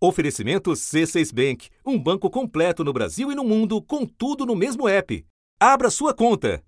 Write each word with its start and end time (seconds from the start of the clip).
Oferecimento 0.00 0.70
C6 0.72 1.32
Bank, 1.32 1.68
um 1.84 1.98
banco 1.98 2.30
completo 2.30 2.84
no 2.84 2.92
Brasil 2.92 3.32
e 3.32 3.34
no 3.34 3.44
mundo, 3.44 3.82
com 3.82 4.06
tudo 4.06 4.46
no 4.46 4.54
mesmo 4.54 4.88
app. 4.88 5.24
Abra 5.58 5.90
sua 5.90 6.14
conta. 6.14 6.62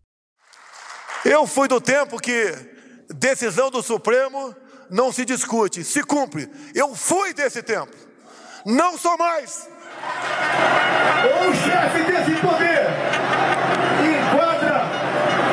Eu 1.24 1.46
fui 1.46 1.68
do 1.68 1.80
tempo 1.80 2.18
que 2.18 2.52
decisão 3.14 3.70
do 3.70 3.82
Supremo 3.82 4.54
não 4.90 5.12
se 5.12 5.24
discute, 5.24 5.84
se 5.84 6.02
cumpre. 6.02 6.50
Eu 6.74 6.94
fui 6.94 7.32
desse 7.32 7.62
tempo. 7.62 7.92
Não 8.66 8.98
sou 8.98 9.16
mais. 9.16 9.68
O 11.22 11.54
chefe 11.54 12.02
desse 12.04 12.40
poder 12.40 12.86
enquadra 14.02 14.82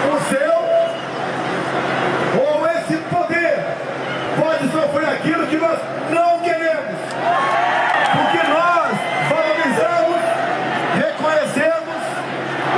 o 0.07 0.19
seu 0.29 0.57
ou 2.41 2.67
esse 2.67 2.97
poder 3.09 3.63
pode 4.39 4.71
sofrer 4.71 5.09
aquilo 5.09 5.47
que 5.47 5.57
nós 5.57 5.79
não 6.09 6.39
queremos. 6.41 6.97
Porque 8.13 8.47
nós 8.47 8.97
valorizamos, 9.29 10.21
reconhecemos 10.95 12.01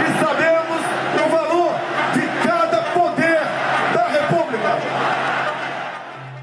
e 0.05 0.19
sabemos 0.23 0.81
o 1.15 1.29
valor 1.29 1.73
de 2.13 2.47
cada 2.47 2.81
poder 2.93 3.41
da 3.93 4.07
República. 4.07 4.79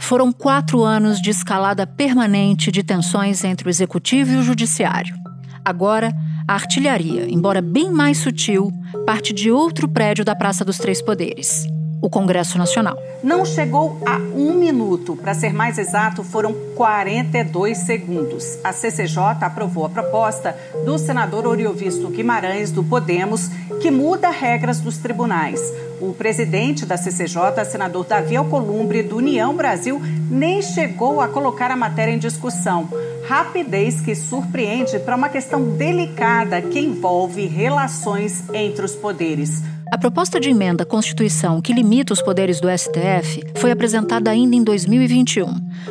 Foram 0.06 0.30
quatro 0.30 0.84
anos 0.84 1.20
de 1.20 1.30
escalada 1.30 1.84
permanente 1.84 2.70
de 2.70 2.84
tensões 2.84 3.42
entre 3.42 3.66
o 3.66 3.70
executivo 3.70 4.34
e 4.34 4.36
o 4.36 4.42
judiciário. 4.44 5.16
Agora, 5.64 6.14
a 6.46 6.54
artilharia, 6.54 7.28
embora 7.28 7.60
bem 7.60 7.90
mais 7.90 8.18
sutil, 8.18 8.70
parte 9.04 9.32
de 9.32 9.50
outro 9.50 9.88
prédio 9.88 10.24
da 10.24 10.36
Praça 10.36 10.64
dos 10.64 10.78
Três 10.78 11.02
Poderes 11.02 11.66
o 12.00 12.10
Congresso 12.10 12.58
Nacional. 12.58 12.96
Não 13.22 13.44
chegou 13.44 13.98
a 14.06 14.16
um 14.16 14.54
minuto. 14.54 15.16
Para 15.16 15.34
ser 15.34 15.52
mais 15.52 15.78
exato, 15.78 16.22
foram 16.22 16.54
42 16.74 17.78
segundos. 17.78 18.58
A 18.62 18.72
CCJ 18.72 19.18
aprovou 19.40 19.84
a 19.84 19.88
proposta 19.88 20.56
do 20.84 20.98
senador 20.98 21.46
Oriovisto 21.46 22.08
Guimarães, 22.08 22.70
do 22.70 22.84
Podemos, 22.84 23.48
que 23.80 23.90
muda 23.90 24.30
regras 24.30 24.80
dos 24.80 24.98
tribunais. 24.98 25.60
O 26.00 26.12
presidente 26.12 26.84
da 26.84 26.96
CCJ, 26.96 27.64
senador 27.64 28.04
Davi 28.04 28.36
Alcolumbre, 28.36 29.02
do 29.02 29.16
União 29.16 29.56
Brasil, 29.56 30.00
nem 30.30 30.60
chegou 30.60 31.20
a 31.20 31.28
colocar 31.28 31.70
a 31.70 31.76
matéria 31.76 32.12
em 32.12 32.18
discussão. 32.18 32.88
Rapidez 33.26 34.00
que 34.00 34.14
surpreende 34.14 35.00
para 35.00 35.16
uma 35.16 35.28
questão 35.28 35.76
delicada 35.76 36.62
que 36.62 36.78
envolve 36.78 37.46
relações 37.46 38.44
entre 38.52 38.84
os 38.84 38.94
poderes. 38.94 39.62
A 39.88 39.96
proposta 39.96 40.40
de 40.40 40.50
emenda 40.50 40.82
à 40.82 40.86
Constituição 40.86 41.60
que 41.60 41.72
limita 41.72 42.12
os 42.12 42.20
poderes 42.20 42.60
do 42.60 42.68
STF 42.68 43.40
foi 43.54 43.70
apresentada 43.70 44.32
ainda 44.32 44.56
em 44.56 44.64
2021, 44.64 45.46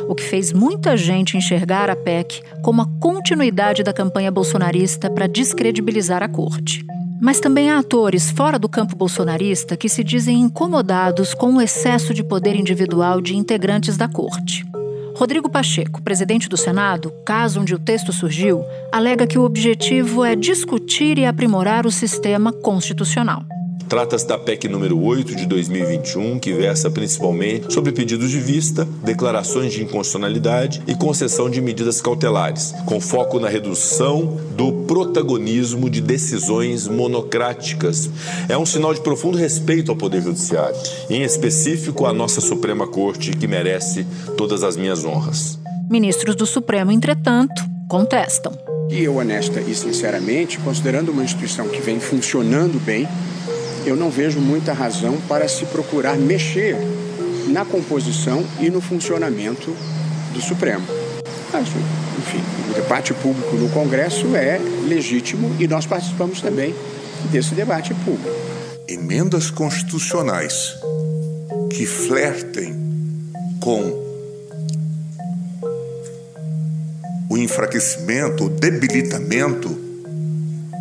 o 0.06 0.14
que 0.14 0.22
fez 0.22 0.52
muita 0.52 0.98
gente 0.98 1.36
enxergar 1.36 1.88
a 1.88 1.96
PEC 1.96 2.42
como 2.62 2.82
a 2.82 2.86
continuidade 3.00 3.82
da 3.82 3.94
campanha 3.94 4.30
bolsonarista 4.30 5.08
para 5.08 5.26
descredibilizar 5.26 6.22
a 6.22 6.28
corte. 6.28 6.84
Mas 7.22 7.40
também 7.40 7.70
há 7.70 7.78
atores 7.78 8.30
fora 8.30 8.58
do 8.58 8.68
campo 8.68 8.94
bolsonarista 8.94 9.78
que 9.78 9.88
se 9.88 10.04
dizem 10.04 10.40
incomodados 10.40 11.32
com 11.32 11.54
o 11.54 11.62
excesso 11.62 12.12
de 12.12 12.22
poder 12.22 12.54
individual 12.54 13.22
de 13.22 13.34
integrantes 13.34 13.96
da 13.96 14.06
corte. 14.06 14.66
Rodrigo 15.16 15.48
Pacheco, 15.48 16.02
presidente 16.02 16.50
do 16.50 16.58
Senado, 16.58 17.10
caso 17.24 17.62
onde 17.62 17.74
o 17.74 17.78
texto 17.78 18.12
surgiu, 18.12 18.62
alega 18.92 19.26
que 19.26 19.38
o 19.38 19.44
objetivo 19.44 20.22
é 20.22 20.36
discutir 20.36 21.18
e 21.18 21.24
aprimorar 21.24 21.86
o 21.86 21.90
sistema 21.90 22.52
constitucional. 22.52 23.42
Trata-se 23.88 24.26
da 24.26 24.36
PEC 24.36 24.68
número 24.68 25.00
8 25.00 25.36
de 25.36 25.46
2021, 25.46 26.40
que 26.40 26.52
versa 26.52 26.90
principalmente 26.90 27.72
sobre 27.72 27.92
pedidos 27.92 28.30
de 28.30 28.40
vista, 28.40 28.84
declarações 29.04 29.72
de 29.72 29.82
inconstitucionalidade 29.82 30.82
e 30.88 30.94
concessão 30.96 31.48
de 31.48 31.60
medidas 31.60 32.00
cautelares, 32.00 32.74
com 32.84 33.00
foco 33.00 33.38
na 33.38 33.48
redução 33.48 34.38
do 34.56 34.72
protagonismo 34.86 35.88
de 35.88 36.00
decisões 36.00 36.88
monocráticas. 36.88 38.10
É 38.48 38.58
um 38.58 38.66
sinal 38.66 38.92
de 38.92 39.00
profundo 39.00 39.38
respeito 39.38 39.92
ao 39.92 39.96
Poder 39.96 40.20
Judiciário, 40.20 40.76
em 41.08 41.22
específico 41.22 42.06
à 42.06 42.12
nossa 42.12 42.40
Suprema 42.40 42.88
Corte, 42.88 43.30
que 43.30 43.46
merece 43.46 44.04
todas 44.36 44.64
as 44.64 44.76
minhas 44.76 45.04
honras. 45.04 45.60
Ministros 45.88 46.34
do 46.34 46.44
Supremo, 46.44 46.90
entretanto, 46.90 47.62
contestam. 47.88 48.52
E 48.90 49.02
eu, 49.02 49.16
honesta 49.16 49.60
e 49.60 49.74
sinceramente, 49.74 50.58
considerando 50.58 51.10
uma 51.10 51.24
instituição 51.24 51.68
que 51.68 51.80
vem 51.80 51.98
funcionando 51.98 52.80
bem, 52.84 53.06
eu 53.86 53.94
não 53.96 54.10
vejo 54.10 54.40
muita 54.40 54.72
razão 54.72 55.16
para 55.28 55.46
se 55.46 55.64
procurar 55.66 56.16
mexer 56.16 56.76
na 57.46 57.64
composição 57.64 58.44
e 58.60 58.68
no 58.68 58.80
funcionamento 58.80 59.74
do 60.32 60.40
Supremo. 60.40 60.84
Mas, 61.52 61.68
enfim, 61.68 62.42
o 62.70 62.74
debate 62.74 63.14
público 63.14 63.54
no 63.56 63.68
Congresso 63.70 64.34
é 64.34 64.58
legítimo 64.88 65.54
e 65.60 65.68
nós 65.68 65.86
participamos 65.86 66.40
também 66.40 66.74
desse 67.30 67.54
debate 67.54 67.94
público. 67.94 68.28
Emendas 68.88 69.50
constitucionais 69.50 70.74
que 71.70 71.86
flertem 71.86 72.74
com 73.60 74.04
o 77.28 77.36
enfraquecimento, 77.36 78.46
o 78.46 78.48
debilitamento 78.48 79.68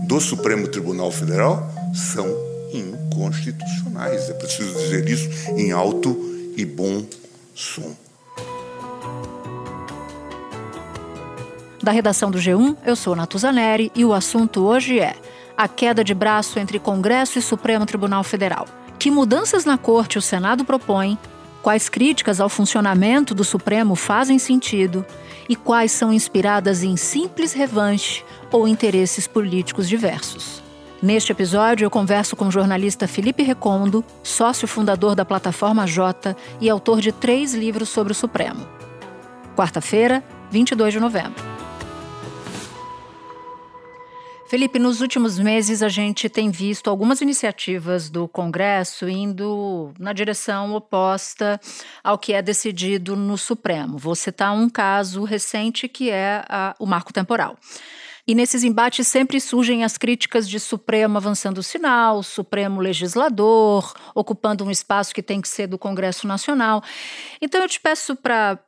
do 0.08 0.20
Supremo 0.20 0.68
Tribunal 0.68 1.12
Federal 1.12 1.72
são 1.94 2.55
inconstitucionais. 2.74 4.30
É 4.30 4.34
preciso 4.34 4.74
dizer 4.78 5.08
isso 5.10 5.30
em 5.52 5.72
alto 5.72 6.16
e 6.56 6.66
bom 6.66 7.06
som. 7.54 7.96
Da 11.82 11.92
redação 11.92 12.32
do 12.32 12.40
G1, 12.40 12.78
eu 12.84 12.96
sou 12.96 13.16
Natuza 13.16 13.52
Neri 13.52 13.92
e 13.96 14.04
o 14.04 14.12
assunto 14.12 14.66
hoje 14.66 15.00
é 15.00 15.16
a 15.56 15.68
queda 15.68 16.04
de 16.04 16.14
braço 16.14 16.58
entre 16.58 16.80
Congresso 16.80 17.38
e 17.38 17.42
Supremo 17.42 17.86
Tribunal 17.86 18.24
Federal. 18.24 18.68
Que 18.98 19.12
mudanças 19.12 19.66
na 19.66 19.78
corte 19.78 20.18
o 20.18 20.22
Senado 20.22 20.66
propõe? 20.66 21.18
Quais 21.62 21.88
críticas 21.88 22.42
ao 22.42 22.50
funcionamento 22.50 23.36
do 23.36 23.44
Supremo 23.44 23.96
fazem 23.96 24.40
sentido? 24.40 25.06
E 25.48 25.56
quais 25.56 25.92
são 25.92 26.12
inspiradas 26.12 26.84
em 26.84 26.98
simples 26.98 27.54
revanche 27.54 28.24
ou 28.52 28.68
interesses 28.68 29.28
políticos 29.28 29.88
diversos? 29.88 30.65
Neste 31.06 31.32
episódio, 31.32 31.86
eu 31.86 31.92
converso 31.92 32.36
com 32.36 32.48
o 32.48 32.52
jornalista 32.52 33.08
Felipe 33.08 33.44
Recondo, 33.44 34.04
sócio 34.24 34.68
fundador 34.68 35.14
da 35.14 35.24
plataforma 35.24 35.86
J 35.86 36.36
e 36.60 36.68
autor 36.68 37.00
de 37.00 37.12
três 37.12 37.54
livros 37.54 37.90
sobre 37.90 38.12
o 38.12 38.16
Supremo. 38.16 38.68
Quarta-feira, 39.56 40.24
22 40.50 40.94
de 40.96 41.00
novembro. 41.00 41.44
Felipe, 44.48 44.80
nos 44.80 45.00
últimos 45.00 45.38
meses 45.38 45.84
a 45.84 45.90
gente 45.90 46.28
tem 46.28 46.50
visto 46.50 46.90
algumas 46.90 47.22
iniciativas 47.22 48.10
do 48.10 48.28
Congresso 48.28 49.08
indo 49.08 49.94
na 50.00 50.12
direção 50.12 50.74
oposta 50.74 51.62
ao 52.04 52.18
que 52.18 52.34
é 52.34 52.42
decidido 52.42 53.16
no 53.16 53.38
Supremo. 53.38 54.00
Vou 54.00 54.16
citar 54.16 54.52
um 54.54 54.68
caso 54.68 55.24
recente 55.24 55.88
que 55.88 56.10
é 56.10 56.44
a, 56.50 56.76
o 56.80 56.88
marco 56.88 57.14
temporal. 57.14 57.60
E 58.28 58.34
nesses 58.34 58.64
embates 58.64 59.08
sempre 59.08 59.40
surgem 59.40 59.84
as 59.84 59.98
críticas 59.98 60.50
de 60.50 60.60
Supremo 60.60 61.18
avançando 61.18 61.60
o 61.60 61.64
sinal, 61.64 62.24
Supremo 62.24 62.82
legislador, 62.82 63.94
ocupando 64.16 64.64
um 64.64 64.72
espaço 64.72 65.14
que 65.14 65.22
tem 65.22 65.40
que 65.40 65.48
ser 65.48 65.68
do 65.68 65.78
Congresso 65.78 66.26
Nacional. 66.26 66.84
Então 67.40 67.62
eu 67.62 67.70
te 67.70 67.80
peço 67.80 68.16
para 68.16 68.60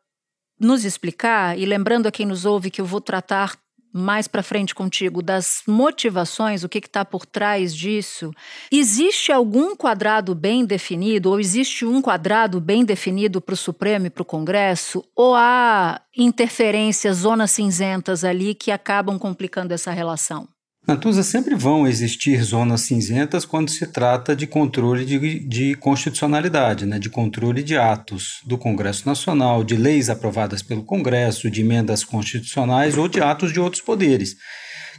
nos 0.59 0.85
explicar, 0.85 1.57
e 1.57 1.65
lembrando 1.65 2.07
a 2.07 2.11
quem 2.11 2.25
nos 2.25 2.45
ouve 2.45 2.71
que 2.71 2.81
eu 2.81 2.85
vou 2.85 2.99
tratar 2.99 3.55
mais 3.97 4.27
para 4.27 4.43
frente 4.43 4.75
contigo 4.75 5.21
das 5.21 5.63
motivações, 5.67 6.63
o 6.63 6.69
que 6.69 6.77
está 6.77 7.03
por 7.03 7.25
trás 7.25 7.75
disso. 7.75 8.31
Existe 8.71 9.31
algum 9.31 9.75
quadrado 9.75 10.33
bem 10.35 10.65
definido, 10.65 11.31
ou 11.31 11.39
existe 11.39 11.85
um 11.85 12.01
quadrado 12.01 12.61
bem 12.61 12.85
definido 12.85 13.41
para 13.41 13.53
o 13.53 13.57
Supremo 13.57 14.05
e 14.05 14.09
para 14.09 14.21
o 14.21 14.25
Congresso, 14.25 15.03
ou 15.15 15.35
há 15.35 16.01
interferências, 16.15 17.17
zonas 17.17 17.51
cinzentas 17.51 18.23
ali 18.23 18.53
que 18.53 18.71
acabam 18.71 19.17
complicando 19.17 19.73
essa 19.73 19.91
relação? 19.91 20.47
Na 20.87 20.95
TUSA 20.95 21.21
sempre 21.21 21.53
vão 21.53 21.85
existir 21.85 22.41
zonas 22.41 22.79
cinzentas 22.79 23.43
quando 23.43 23.69
se 23.69 23.85
trata 23.87 24.33
de 24.33 24.47
controle 24.47 25.03
de, 25.03 25.39
de, 25.39 25.75
constitucionalidade, 25.75 26.85
né, 26.85 26.97
de 26.97 27.09
controle 27.09 27.61
de 27.61 27.75
atos 27.75 28.39
do 28.45 28.57
Congresso 28.57 29.05
Nacional, 29.05 29.65
de 29.65 29.75
leis 29.75 30.09
aprovadas 30.09 30.61
pelo 30.61 30.85
Congresso, 30.85 31.51
de 31.51 31.59
emendas 31.59 32.05
constitucionais 32.05 32.97
ou 32.97 33.09
de 33.09 33.19
atos 33.19 33.51
de 33.51 33.59
outros 33.59 33.81
poderes. 33.81 34.37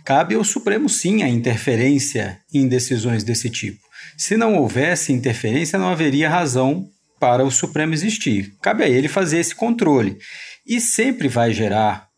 Cabe 0.04 0.34
ao 0.34 0.44
Supremo, 0.44 0.90
sim, 0.90 1.22
a 1.22 1.28
interferência 1.28 2.38
em 2.52 2.68
decisões 2.68 3.24
desse 3.24 3.48
tipo. 3.48 3.80
Se 4.14 4.36
não 4.36 4.56
houvesse 4.56 5.10
interferência, 5.10 5.78
não 5.78 5.88
haveria 5.88 6.28
razão 6.28 6.86
para 7.18 7.42
o 7.42 7.50
Supremo 7.50 7.94
existir. 7.94 8.54
Cabe 8.60 8.84
a 8.84 8.88
ele 8.88 9.08
fazer 9.08 9.38
esse 9.38 9.54
controle. 9.54 10.18
E 10.66 10.82
sempre 10.82 11.28
vai 11.28 11.54
gerar 11.54 12.08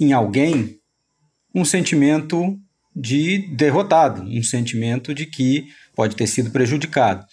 em 0.00 0.14
alguém 0.14 0.78
um 1.54 1.64
sentimento 1.64 2.58
de 2.98 3.38
derrotado, 3.54 4.22
um 4.22 4.42
sentimento 4.42 5.14
de 5.14 5.24
que 5.24 5.68
pode 5.94 6.16
ter 6.16 6.26
sido 6.26 6.50
prejudicado. 6.50 7.24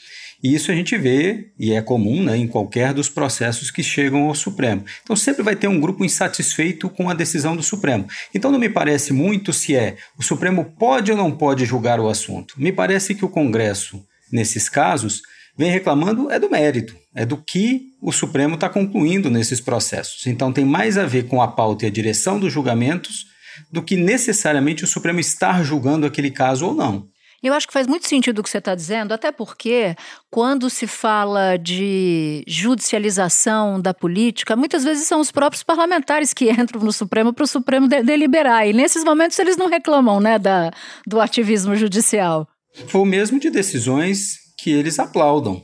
E 0.44 0.54
isso 0.54 0.72
a 0.72 0.76
gente 0.76 0.96
vê, 0.96 1.48
e 1.58 1.74
é 1.74 1.82
comum 1.82 2.22
né, 2.22 2.38
em 2.38 2.48
qualquer 2.48 2.94
dos 2.94 3.10
processos 3.10 3.72
que 3.72 3.82
chegam 3.82 4.28
ao 4.28 4.36
Supremo. 4.36 4.86
Então 5.02 5.16
sempre 5.16 5.42
vai 5.42 5.56
ter 5.56 5.68
um 5.68 5.80
grupo 5.80 6.06
insatisfeito 6.06 6.88
com 6.88 7.10
a 7.10 7.16
decisão 7.16 7.56
do 7.56 7.64
Supremo. 7.64 8.06
Então 8.34 8.52
não 8.52 8.60
me 8.60 8.70
parece 8.70 9.12
muito 9.12 9.52
se 9.52 9.76
é 9.76 9.96
o 10.18 10.22
Supremo 10.24 10.66
pode 10.78 11.12
ou 11.12 11.18
não 11.18 11.32
pode 11.32 11.66
julgar 11.66 12.00
o 12.00 12.08
assunto. 12.08 12.54
Me 12.58 12.72
parece 12.72 13.16
que 13.16 13.26
o 13.26 13.30
Congresso, 13.30 14.06
nesses 14.32 14.70
casos, 14.70 15.24
vem 15.58 15.72
reclamando 15.72 16.30
é 16.30 16.38
do 16.38 16.50
mérito, 16.50 16.96
é 17.16 17.26
do 17.26 17.38
que 17.38 17.88
o 18.00 18.12
Supremo 18.12 18.54
está 18.54 18.70
concluindo 18.70 19.32
nesses 19.32 19.60
processos. 19.60 20.28
Então 20.28 20.54
tem 20.54 20.66
mais 20.66 20.96
a 20.96 21.08
ver 21.08 21.28
com 21.28 21.42
a 21.42 21.48
pauta 21.48 21.86
e 21.86 21.88
a 21.88 21.92
direção 21.92 22.40
dos 22.40 22.54
julgamentos 22.54 23.26
do 23.72 23.82
que 23.82 23.96
necessariamente 23.96 24.84
o 24.84 24.88
Supremo 24.88 25.20
estar 25.20 25.64
julgando 25.64 26.06
aquele 26.06 26.32
caso 26.32 26.68
ou 26.68 26.74
não. 26.74 27.08
Eu 27.44 27.54
acho 27.54 27.68
que 27.68 27.74
faz 27.74 27.86
muito 27.86 28.08
sentido 28.08 28.40
o 28.40 28.44
que 28.44 28.50
você 28.50 28.58
está 28.58 28.74
dizendo, 28.74 29.14
até 29.14 29.32
porque 29.32 29.96
quando 30.32 30.68
se 30.68 30.88
fala 30.88 31.58
de 31.58 32.44
judicialização 32.48 33.80
da 33.80 33.94
política, 33.94 34.56
muitas 34.56 34.84
vezes 34.84 35.08
são 35.08 35.20
os 35.20 35.32
próprios 35.32 35.62
parlamentares 35.62 36.34
que 36.34 36.50
entram 36.52 36.82
no 36.82 36.92
Supremo 36.92 37.32
para 37.32 37.44
o 37.44 37.48
Supremo 37.48 37.88
de 37.88 38.02
deliberar. 38.02 38.68
E 38.68 38.74
nesses 38.74 39.04
momentos 39.04 39.38
eles 39.38 39.58
não 39.58 39.70
reclamam 39.70 40.20
né, 40.20 40.40
da, 40.40 40.72
do 41.06 41.22
ativismo 41.22 41.76
judicial. 41.76 42.48
Ou 42.92 43.06
mesmo 43.06 43.40
de 43.40 43.52
decisões 43.52 44.38
que 44.58 44.72
eles 44.72 44.98
aplaudam. 44.98 45.62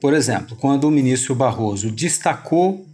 Por 0.00 0.12
exemplo, 0.12 0.56
quando 0.56 0.84
o 0.84 0.90
ministro 0.90 1.34
Barroso 1.34 1.90
destacou 1.90 2.84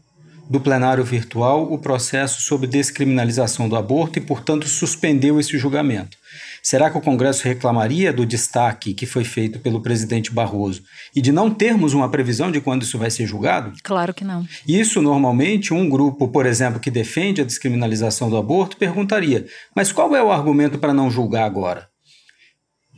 do 0.51 0.59
plenário 0.61 1.05
virtual 1.05 1.73
o 1.73 1.79
processo 1.79 2.43
sobre 2.43 2.67
descriminalização 2.67 3.69
do 3.69 3.77
aborto 3.77 4.19
e, 4.19 4.21
portanto, 4.21 4.67
suspendeu 4.67 5.39
esse 5.39 5.57
julgamento. 5.57 6.19
Será 6.61 6.91
que 6.91 6.99
o 6.99 7.01
Congresso 7.01 7.45
reclamaria 7.45 8.13
do 8.13 8.27
destaque 8.27 8.93
que 8.93 9.07
foi 9.07 9.23
feito 9.23 9.61
pelo 9.61 9.81
presidente 9.81 10.33
Barroso 10.33 10.83
e 11.15 11.23
de 11.23 11.31
não 11.31 11.51
termos 11.51 11.95
uma 11.95 12.11
previsão 12.11 12.51
de 12.51 12.61
quando 12.61 12.83
isso 12.83 12.99
vai 12.99 13.13
ser 13.13 13.27
julgado? 13.27 13.73
Claro 13.85 14.13
que 14.13 14.25
não. 14.25 14.45
Isso, 14.67 15.01
normalmente, 15.01 15.73
um 15.73 15.89
grupo, 15.89 16.27
por 16.27 16.45
exemplo, 16.45 16.81
que 16.81 16.91
defende 16.91 17.41
a 17.41 17.45
descriminalização 17.45 18.29
do 18.29 18.37
aborto 18.37 18.77
perguntaria: 18.77 19.47
mas 19.75 19.93
qual 19.93 20.17
é 20.17 20.23
o 20.23 20.33
argumento 20.33 20.79
para 20.79 20.93
não 20.93 21.09
julgar 21.09 21.45
agora? 21.45 21.90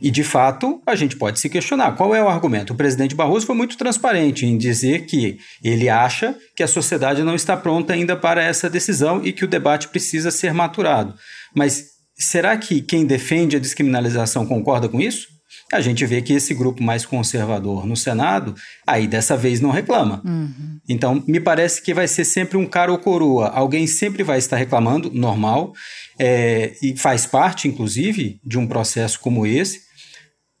E, 0.03 0.11
de 0.11 0.23
fato, 0.23 0.81
a 0.85 0.95
gente 0.95 1.15
pode 1.15 1.39
se 1.39 1.49
questionar 1.49 1.93
qual 1.93 2.13
é 2.13 2.21
o 2.21 2.27
argumento. 2.27 2.73
O 2.73 2.75
presidente 2.75 3.15
Barroso 3.15 3.45
foi 3.45 3.55
muito 3.55 3.77
transparente 3.77 4.45
em 4.45 4.57
dizer 4.57 5.05
que 5.05 5.37
ele 5.63 5.87
acha 5.89 6.35
que 6.55 6.61
a 6.61 6.67
sociedade 6.67 7.23
não 7.23 7.35
está 7.35 7.55
pronta 7.55 7.93
ainda 7.93 8.15
para 8.15 8.43
essa 8.43 8.69
decisão 8.69 9.21
e 9.23 9.31
que 9.31 9.45
o 9.45 9.47
debate 9.47 9.87
precisa 9.87 10.29
ser 10.29 10.53
maturado. 10.53 11.15
Mas 11.55 11.93
Será 12.17 12.55
que 12.55 12.81
quem 12.81 13.05
defende 13.05 13.55
a 13.55 13.59
descriminalização 13.59 14.45
concorda 14.45 14.87
com 14.87 15.01
isso? 15.01 15.27
A 15.71 15.81
gente 15.81 16.05
vê 16.05 16.21
que 16.21 16.33
esse 16.33 16.53
grupo 16.53 16.83
mais 16.83 17.05
conservador 17.05 17.85
no 17.85 17.95
Senado, 17.95 18.53
aí 18.85 19.07
dessa 19.07 19.35
vez 19.35 19.59
não 19.59 19.71
reclama. 19.71 20.21
Uhum. 20.23 20.79
Então, 20.87 21.23
me 21.27 21.39
parece 21.39 21.81
que 21.81 21.93
vai 21.93 22.07
ser 22.07 22.25
sempre 22.25 22.57
um 22.57 22.65
cara 22.65 22.91
ou 22.91 22.97
coroa. 22.97 23.49
Alguém 23.49 23.87
sempre 23.87 24.23
vai 24.23 24.37
estar 24.37 24.57
reclamando, 24.57 25.11
normal, 25.11 25.73
é, 26.19 26.73
e 26.81 26.95
faz 26.97 27.25
parte, 27.25 27.67
inclusive, 27.67 28.39
de 28.43 28.57
um 28.57 28.67
processo 28.67 29.19
como 29.19 29.45
esse. 29.45 29.81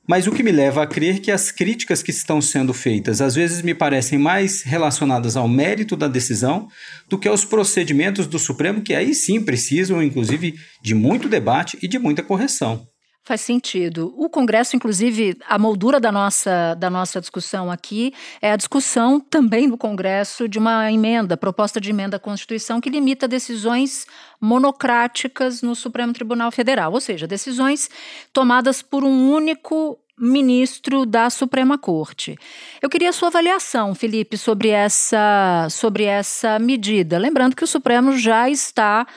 Mas 0.07 0.27
o 0.27 0.31
que 0.31 0.43
me 0.43 0.51
leva 0.51 0.83
a 0.83 0.87
crer 0.87 1.21
que 1.21 1.31
as 1.31 1.49
críticas 1.49 2.03
que 2.03 2.11
estão 2.11 2.41
sendo 2.41 2.73
feitas 2.73 3.21
às 3.21 3.35
vezes 3.35 3.61
me 3.61 3.73
parecem 3.73 4.19
mais 4.19 4.61
relacionadas 4.61 5.37
ao 5.37 5.47
mérito 5.47 5.95
da 5.95 6.09
decisão 6.09 6.67
do 7.07 7.17
que 7.17 7.27
aos 7.27 7.45
procedimentos 7.45 8.27
do 8.27 8.37
Supremo, 8.37 8.81
que 8.81 8.93
aí 8.93 9.15
sim 9.15 9.41
precisam, 9.41 10.03
inclusive, 10.03 10.55
de 10.81 10.93
muito 10.93 11.29
debate 11.29 11.77
e 11.81 11.87
de 11.87 11.97
muita 11.97 12.21
correção. 12.21 12.85
Faz 13.25 13.39
sentido. 13.39 14.13
O 14.17 14.27
Congresso, 14.29 14.75
inclusive, 14.75 15.37
a 15.47 15.57
moldura 15.57 15.97
da 15.97 16.11
nossa, 16.11 16.75
da 16.75 16.89
nossa 16.89 17.21
discussão 17.21 17.71
aqui 17.71 18.13
é 18.41 18.51
a 18.51 18.57
discussão 18.57 19.17
também 19.17 19.65
no 19.65 19.77
Congresso 19.77 20.45
de 20.49 20.59
uma 20.59 20.91
emenda, 20.91 21.37
proposta 21.37 21.79
de 21.79 21.89
emenda 21.89 22.17
à 22.17 22.19
Constituição, 22.19 22.81
que 22.81 22.89
limita 22.89 23.25
decisões 23.25 24.05
monocráticas 24.41 25.61
no 25.61 25.73
Supremo 25.73 26.11
Tribunal 26.11 26.51
Federal, 26.51 26.91
ou 26.91 26.99
seja, 26.99 27.25
decisões 27.25 27.89
tomadas 28.33 28.81
por 28.81 29.05
um 29.05 29.31
único 29.31 29.97
ministro 30.19 31.05
da 31.05 31.29
Suprema 31.29 31.77
Corte. 31.77 32.37
Eu 32.81 32.89
queria 32.89 33.09
a 33.09 33.13
sua 33.13 33.29
avaliação, 33.29 33.95
Felipe, 33.95 34.37
sobre 34.37 34.67
essa, 34.67 35.67
sobre 35.71 36.03
essa 36.03 36.59
medida. 36.59 37.17
Lembrando 37.17 37.55
que 37.55 37.63
o 37.63 37.67
Supremo 37.67 38.17
já 38.17 38.49
está 38.49 39.07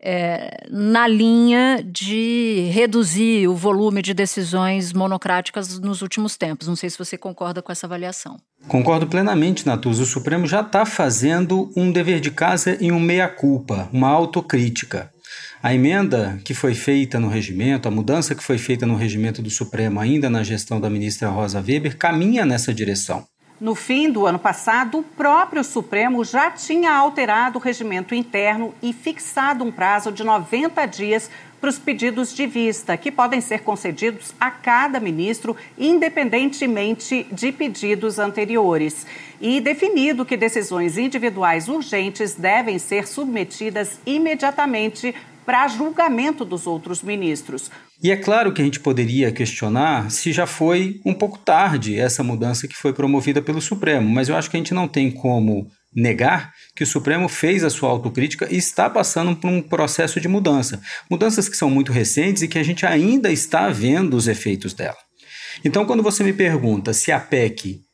é, 0.00 0.66
na 0.70 1.08
linha 1.08 1.82
de 1.84 2.68
reduzir 2.72 3.48
o 3.48 3.54
volume 3.54 4.02
de 4.02 4.12
decisões 4.12 4.92
monocráticas 4.92 5.78
nos 5.78 6.02
últimos 6.02 6.36
tempos. 6.36 6.68
Não 6.68 6.76
sei 6.76 6.90
se 6.90 6.98
você 6.98 7.16
concorda 7.16 7.62
com 7.62 7.72
essa 7.72 7.86
avaliação. 7.86 8.38
Concordo 8.68 9.06
plenamente, 9.06 9.66
Natuza. 9.66 10.02
O 10.02 10.06
Supremo 10.06 10.46
já 10.46 10.60
está 10.60 10.84
fazendo 10.84 11.72
um 11.76 11.90
dever 11.90 12.20
de 12.20 12.30
casa 12.30 12.76
e 12.80 12.92
um 12.92 13.00
meia-culpa, 13.00 13.88
uma 13.92 14.08
autocrítica. 14.08 15.10
A 15.62 15.74
emenda 15.74 16.38
que 16.44 16.54
foi 16.54 16.74
feita 16.74 17.18
no 17.18 17.28
regimento, 17.28 17.88
a 17.88 17.90
mudança 17.90 18.34
que 18.34 18.42
foi 18.42 18.58
feita 18.58 18.86
no 18.86 18.94
regimento 18.94 19.42
do 19.42 19.50
Supremo, 19.50 19.98
ainda 19.98 20.28
na 20.28 20.42
gestão 20.42 20.80
da 20.80 20.90
ministra 20.90 21.28
Rosa 21.28 21.60
Weber, 21.60 21.96
caminha 21.96 22.44
nessa 22.44 22.72
direção. 22.72 23.26
No 23.58 23.74
fim 23.74 24.10
do 24.10 24.26
ano 24.26 24.38
passado, 24.38 24.98
o 24.98 25.02
próprio 25.02 25.64
Supremo 25.64 26.22
já 26.22 26.50
tinha 26.50 26.92
alterado 26.92 27.58
o 27.58 27.62
regimento 27.62 28.14
interno 28.14 28.74
e 28.82 28.92
fixado 28.92 29.64
um 29.64 29.72
prazo 29.72 30.12
de 30.12 30.22
90 30.22 30.84
dias 30.84 31.30
para 31.58 31.70
os 31.70 31.78
pedidos 31.78 32.34
de 32.34 32.46
vista, 32.46 32.98
que 32.98 33.10
podem 33.10 33.40
ser 33.40 33.62
concedidos 33.62 34.34
a 34.38 34.50
cada 34.50 35.00
ministro, 35.00 35.56
independentemente 35.78 37.26
de 37.32 37.50
pedidos 37.50 38.18
anteriores. 38.18 39.06
E 39.40 39.58
definido 39.58 40.26
que 40.26 40.36
decisões 40.36 40.98
individuais 40.98 41.66
urgentes 41.66 42.34
devem 42.34 42.78
ser 42.78 43.08
submetidas 43.08 43.98
imediatamente 44.04 45.14
para 45.46 45.66
julgamento 45.66 46.44
dos 46.44 46.66
outros 46.66 47.02
ministros. 47.02 47.70
E 48.02 48.10
é 48.10 48.16
claro 48.16 48.52
que 48.52 48.60
a 48.60 48.64
gente 48.64 48.80
poderia 48.80 49.32
questionar 49.32 50.10
se 50.10 50.32
já 50.32 50.46
foi 50.46 51.00
um 51.04 51.14
pouco 51.14 51.38
tarde 51.38 51.98
essa 51.98 52.22
mudança 52.22 52.68
que 52.68 52.76
foi 52.76 52.92
promovida 52.92 53.40
pelo 53.40 53.60
Supremo, 53.60 54.08
mas 54.08 54.28
eu 54.28 54.36
acho 54.36 54.50
que 54.50 54.56
a 54.56 54.60
gente 54.60 54.74
não 54.74 54.86
tem 54.86 55.10
como 55.10 55.66
negar 55.94 56.52
que 56.74 56.84
o 56.84 56.86
Supremo 56.86 57.26
fez 57.26 57.64
a 57.64 57.70
sua 57.70 57.88
autocrítica 57.88 58.46
e 58.50 58.56
está 58.56 58.90
passando 58.90 59.34
por 59.34 59.48
um 59.48 59.62
processo 59.62 60.20
de 60.20 60.28
mudança. 60.28 60.80
Mudanças 61.10 61.48
que 61.48 61.56
são 61.56 61.70
muito 61.70 61.90
recentes 61.90 62.42
e 62.42 62.48
que 62.48 62.58
a 62.58 62.62
gente 62.62 62.84
ainda 62.84 63.32
está 63.32 63.70
vendo 63.70 64.14
os 64.14 64.28
efeitos 64.28 64.74
dela. 64.74 64.98
Então, 65.64 65.86
quando 65.86 66.02
você 66.02 66.22
me 66.22 66.34
pergunta 66.34 66.92
se 66.92 67.10
a 67.10 67.18
PEC 67.18 67.85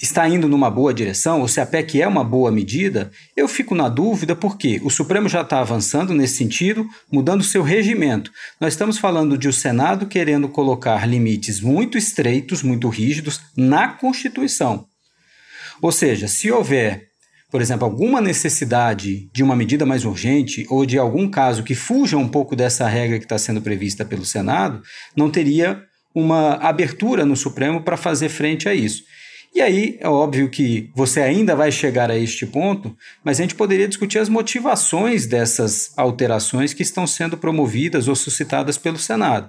está 0.00 0.28
indo 0.28 0.48
numa 0.48 0.70
boa 0.70 0.92
direção, 0.92 1.40
ou 1.40 1.48
se 1.48 1.60
a 1.60 1.66
PEC 1.66 2.02
é 2.02 2.08
uma 2.08 2.24
boa 2.24 2.50
medida, 2.50 3.10
eu 3.36 3.46
fico 3.46 3.74
na 3.74 3.88
dúvida 3.88 4.34
porque 4.34 4.80
o 4.82 4.90
Supremo 4.90 5.28
já 5.28 5.42
está 5.42 5.60
avançando 5.60 6.12
nesse 6.12 6.36
sentido, 6.36 6.86
mudando 7.10 7.44
seu 7.44 7.62
regimento. 7.62 8.30
Nós 8.60 8.74
estamos 8.74 8.98
falando 8.98 9.38
de 9.38 9.48
o 9.48 9.52
Senado 9.52 10.06
querendo 10.06 10.48
colocar 10.48 11.06
limites 11.08 11.60
muito 11.60 11.96
estreitos, 11.96 12.62
muito 12.62 12.88
rígidos 12.88 13.40
na 13.56 13.88
Constituição. 13.88 14.86
Ou 15.80 15.92
seja, 15.92 16.26
se 16.26 16.50
houver, 16.50 17.08
por 17.50 17.60
exemplo, 17.60 17.84
alguma 17.84 18.20
necessidade 18.20 19.28
de 19.32 19.42
uma 19.42 19.54
medida 19.54 19.86
mais 19.86 20.04
urgente 20.04 20.66
ou 20.68 20.84
de 20.84 20.98
algum 20.98 21.28
caso 21.28 21.62
que 21.62 21.74
fuja 21.74 22.16
um 22.16 22.28
pouco 22.28 22.56
dessa 22.56 22.88
regra 22.88 23.18
que 23.18 23.24
está 23.24 23.38
sendo 23.38 23.62
prevista 23.62 24.04
pelo 24.04 24.24
Senado, 24.24 24.82
não 25.16 25.30
teria 25.30 25.80
uma 26.14 26.54
abertura 26.54 27.24
no 27.24 27.36
Supremo 27.36 27.82
para 27.82 27.96
fazer 27.96 28.28
frente 28.28 28.68
a 28.68 28.74
isso. 28.74 29.02
E 29.54 29.62
aí, 29.62 29.96
é 30.00 30.08
óbvio 30.08 30.50
que 30.50 30.90
você 30.96 31.20
ainda 31.20 31.54
vai 31.54 31.70
chegar 31.70 32.10
a 32.10 32.18
este 32.18 32.44
ponto, 32.44 32.96
mas 33.22 33.38
a 33.38 33.42
gente 33.42 33.54
poderia 33.54 33.86
discutir 33.86 34.18
as 34.18 34.28
motivações 34.28 35.28
dessas 35.28 35.96
alterações 35.96 36.74
que 36.74 36.82
estão 36.82 37.06
sendo 37.06 37.36
promovidas 37.36 38.08
ou 38.08 38.16
suscitadas 38.16 38.76
pelo 38.76 38.98
Senado. 38.98 39.48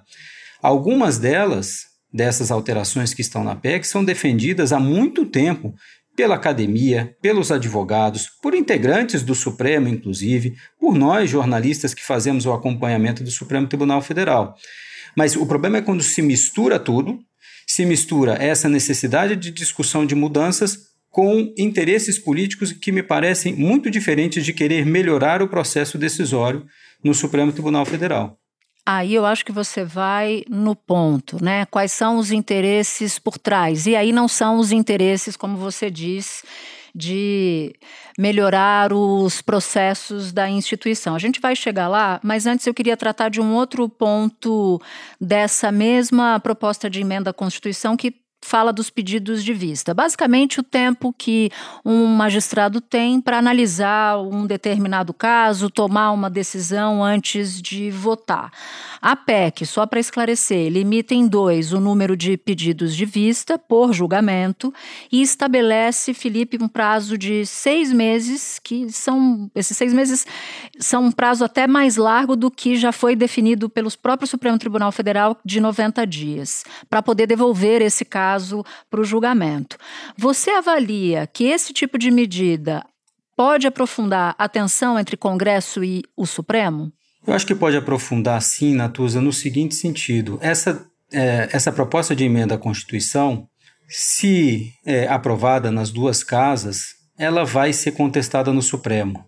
Algumas 0.62 1.18
delas, 1.18 1.86
dessas 2.14 2.52
alterações 2.52 3.16
que 3.16 3.22
estão 3.22 3.44
na 3.44 3.56
PEC, 3.56 3.88
são 3.88 4.06
defendidas 4.06 4.72
há 4.72 4.80
muito 4.80 5.26
tempo 5.26 5.74
pela 6.16 6.36
academia, 6.36 7.16
pelos 7.20 7.52
advogados, 7.52 8.30
por 8.44 8.54
integrantes 8.54 9.24
do 9.24 9.34
Supremo, 9.34 9.88
inclusive, 9.88 10.54
por 10.80 10.94
nós 10.94 11.32
jornalistas 11.32 11.96
que 11.96 12.04
fazemos 12.04 12.46
o 12.46 12.54
acompanhamento 12.54 13.24
do 13.24 13.32
Supremo 13.32 13.66
Tribunal 13.68 14.04
Federal. 14.04 14.56
Mas 15.18 15.36
o 15.36 15.48
problema 15.48 15.78
é 15.78 15.82
quando 15.82 16.04
se 16.04 16.22
mistura 16.22 16.78
tudo 16.78 17.20
se 17.76 17.86
mistura 17.86 18.42
essa 18.42 18.70
necessidade 18.70 19.36
de 19.36 19.52
discussão 19.52 20.06
de 20.06 20.16
mudanças 20.16 20.78
com 21.10 21.54
interesses 21.58 22.18
políticos 22.18 22.72
que 22.72 22.90
me 22.90 23.04
parecem 23.04 23.54
muito 23.54 23.92
diferentes 23.92 24.46
de 24.46 24.54
querer 24.54 24.86
melhorar 24.86 25.42
o 25.42 25.50
processo 25.50 25.98
decisório 25.98 26.66
no 27.04 27.14
Supremo 27.14 27.52
Tribunal 27.52 27.86
Federal. 27.86 28.38
Aí 28.86 29.14
eu 29.14 29.26
acho 29.26 29.44
que 29.44 29.52
você 29.52 29.84
vai 29.84 30.44
no 30.50 30.74
ponto, 30.74 31.44
né? 31.44 31.66
Quais 31.66 31.92
são 31.92 32.18
os 32.18 32.32
interesses 32.32 33.20
por 33.20 33.38
trás? 33.38 33.86
E 33.88 33.96
aí 33.96 34.14
não 34.14 34.30
são 34.30 34.58
os 34.58 34.72
interesses, 34.72 35.36
como 35.36 35.58
você 35.58 35.92
diz, 35.92 36.44
de 36.96 37.76
melhorar 38.18 38.94
os 38.94 39.42
processos 39.42 40.32
da 40.32 40.50
instituição. 40.50 41.14
A 41.14 41.20
gente 41.20 41.42
vai 41.42 41.56
chegar 41.56 41.90
lá, 41.90 42.22
mas 42.24 42.48
antes 42.48 42.66
eu 42.66 42.74
queria 42.74 42.96
tratar 42.96 43.28
de 43.28 43.42
um 43.42 43.54
outro 43.54 43.90
ponto 43.90 44.82
dessa 45.20 45.72
mesma 45.74 46.40
proposta 46.40 46.90
de 46.90 47.02
emenda 47.02 47.32
à 47.32 47.34
Constituição 47.34 47.98
que 47.98 48.25
fala 48.46 48.72
dos 48.72 48.90
pedidos 48.90 49.44
de 49.44 49.54
vista. 49.54 49.94
Basicamente, 49.94 50.60
o 50.60 50.64
tempo 50.64 51.14
que 51.18 51.50
um 51.84 52.06
magistrado 52.06 52.80
tem 52.80 53.20
para 53.20 53.40
analisar 53.40 54.20
um 54.20 54.46
determinado 54.46 55.14
caso, 55.14 55.70
tomar 55.70 56.12
uma 56.12 56.30
decisão 56.30 57.04
antes 57.04 57.60
de 57.62 57.90
votar. 57.90 58.52
A 59.02 59.16
PEC, 59.16 59.66
só 59.66 59.86
para 59.86 60.00
esclarecer, 60.00 60.72
limita 60.72 61.14
em 61.14 61.28
dois 61.28 61.74
o 61.74 61.80
número 61.80 62.16
de 62.16 62.38
pedidos 62.38 62.96
de 62.96 63.06
vista 63.06 63.58
por 63.58 63.94
julgamento 63.94 64.74
e 65.12 65.22
estabelece, 65.22 66.14
Felipe, 66.14 66.58
um 66.62 66.68
prazo 66.68 67.18
de 67.18 67.46
seis 67.46 67.92
meses, 67.92 68.60
que 68.64 68.92
são. 68.92 69.50
Esses 69.56 69.76
seis 69.76 69.94
meses 69.94 70.26
são 70.80 71.06
um 71.06 71.12
prazo 71.12 71.44
até 71.44 71.68
mais 71.68 71.98
largo 71.98 72.36
do 72.36 72.52
que 72.52 72.76
já 72.76 72.92
foi 72.92 73.16
definido 73.16 73.70
pelos 73.70 73.96
próprios 73.96 74.30
Supremo 74.30 74.58
Tribunal 74.58 74.92
Federal 74.92 75.38
de 75.44 75.60
90 75.60 76.06
dias, 76.06 76.64
para 76.90 77.02
poder 77.02 77.26
devolver 77.26 77.82
esse 77.82 78.06
caso 78.06 78.35
para 78.90 79.02
o 79.02 79.06
julgamento. 79.06 79.78
Você 80.18 80.52
avalia 80.52 81.28
que 81.28 81.46
esse 81.46 81.74
tipo 81.74 81.98
de 81.98 82.12
medida 82.12 82.86
pode 83.36 83.68
aprofundar 83.68 84.36
a 84.38 84.48
tensão 84.48 84.98
entre 85.00 85.18
Congresso 85.18 85.84
e 85.84 86.04
o 86.16 86.26
Supremo? 86.26 86.92
Eu 87.26 87.34
acho 87.34 87.46
que 87.46 87.56
pode 87.56 87.76
aprofundar 87.76 88.42
sim, 88.42 88.76
Natuza, 88.76 89.20
no 89.20 89.34
seguinte 89.34 89.76
sentido: 89.76 90.38
essa, 90.42 90.86
é, 91.12 91.50
essa 91.52 91.72
proposta 91.72 92.16
de 92.16 92.24
emenda 92.24 92.56
à 92.56 92.58
Constituição, 92.58 93.48
se 93.88 94.72
é, 94.86 95.08
aprovada 95.08 95.72
nas 95.72 95.92
duas 95.92 96.24
casas, 96.24 96.96
ela 97.18 97.44
vai 97.44 97.74
ser 97.74 97.92
contestada 97.94 98.52
no 98.52 98.62
Supremo. 98.62 99.26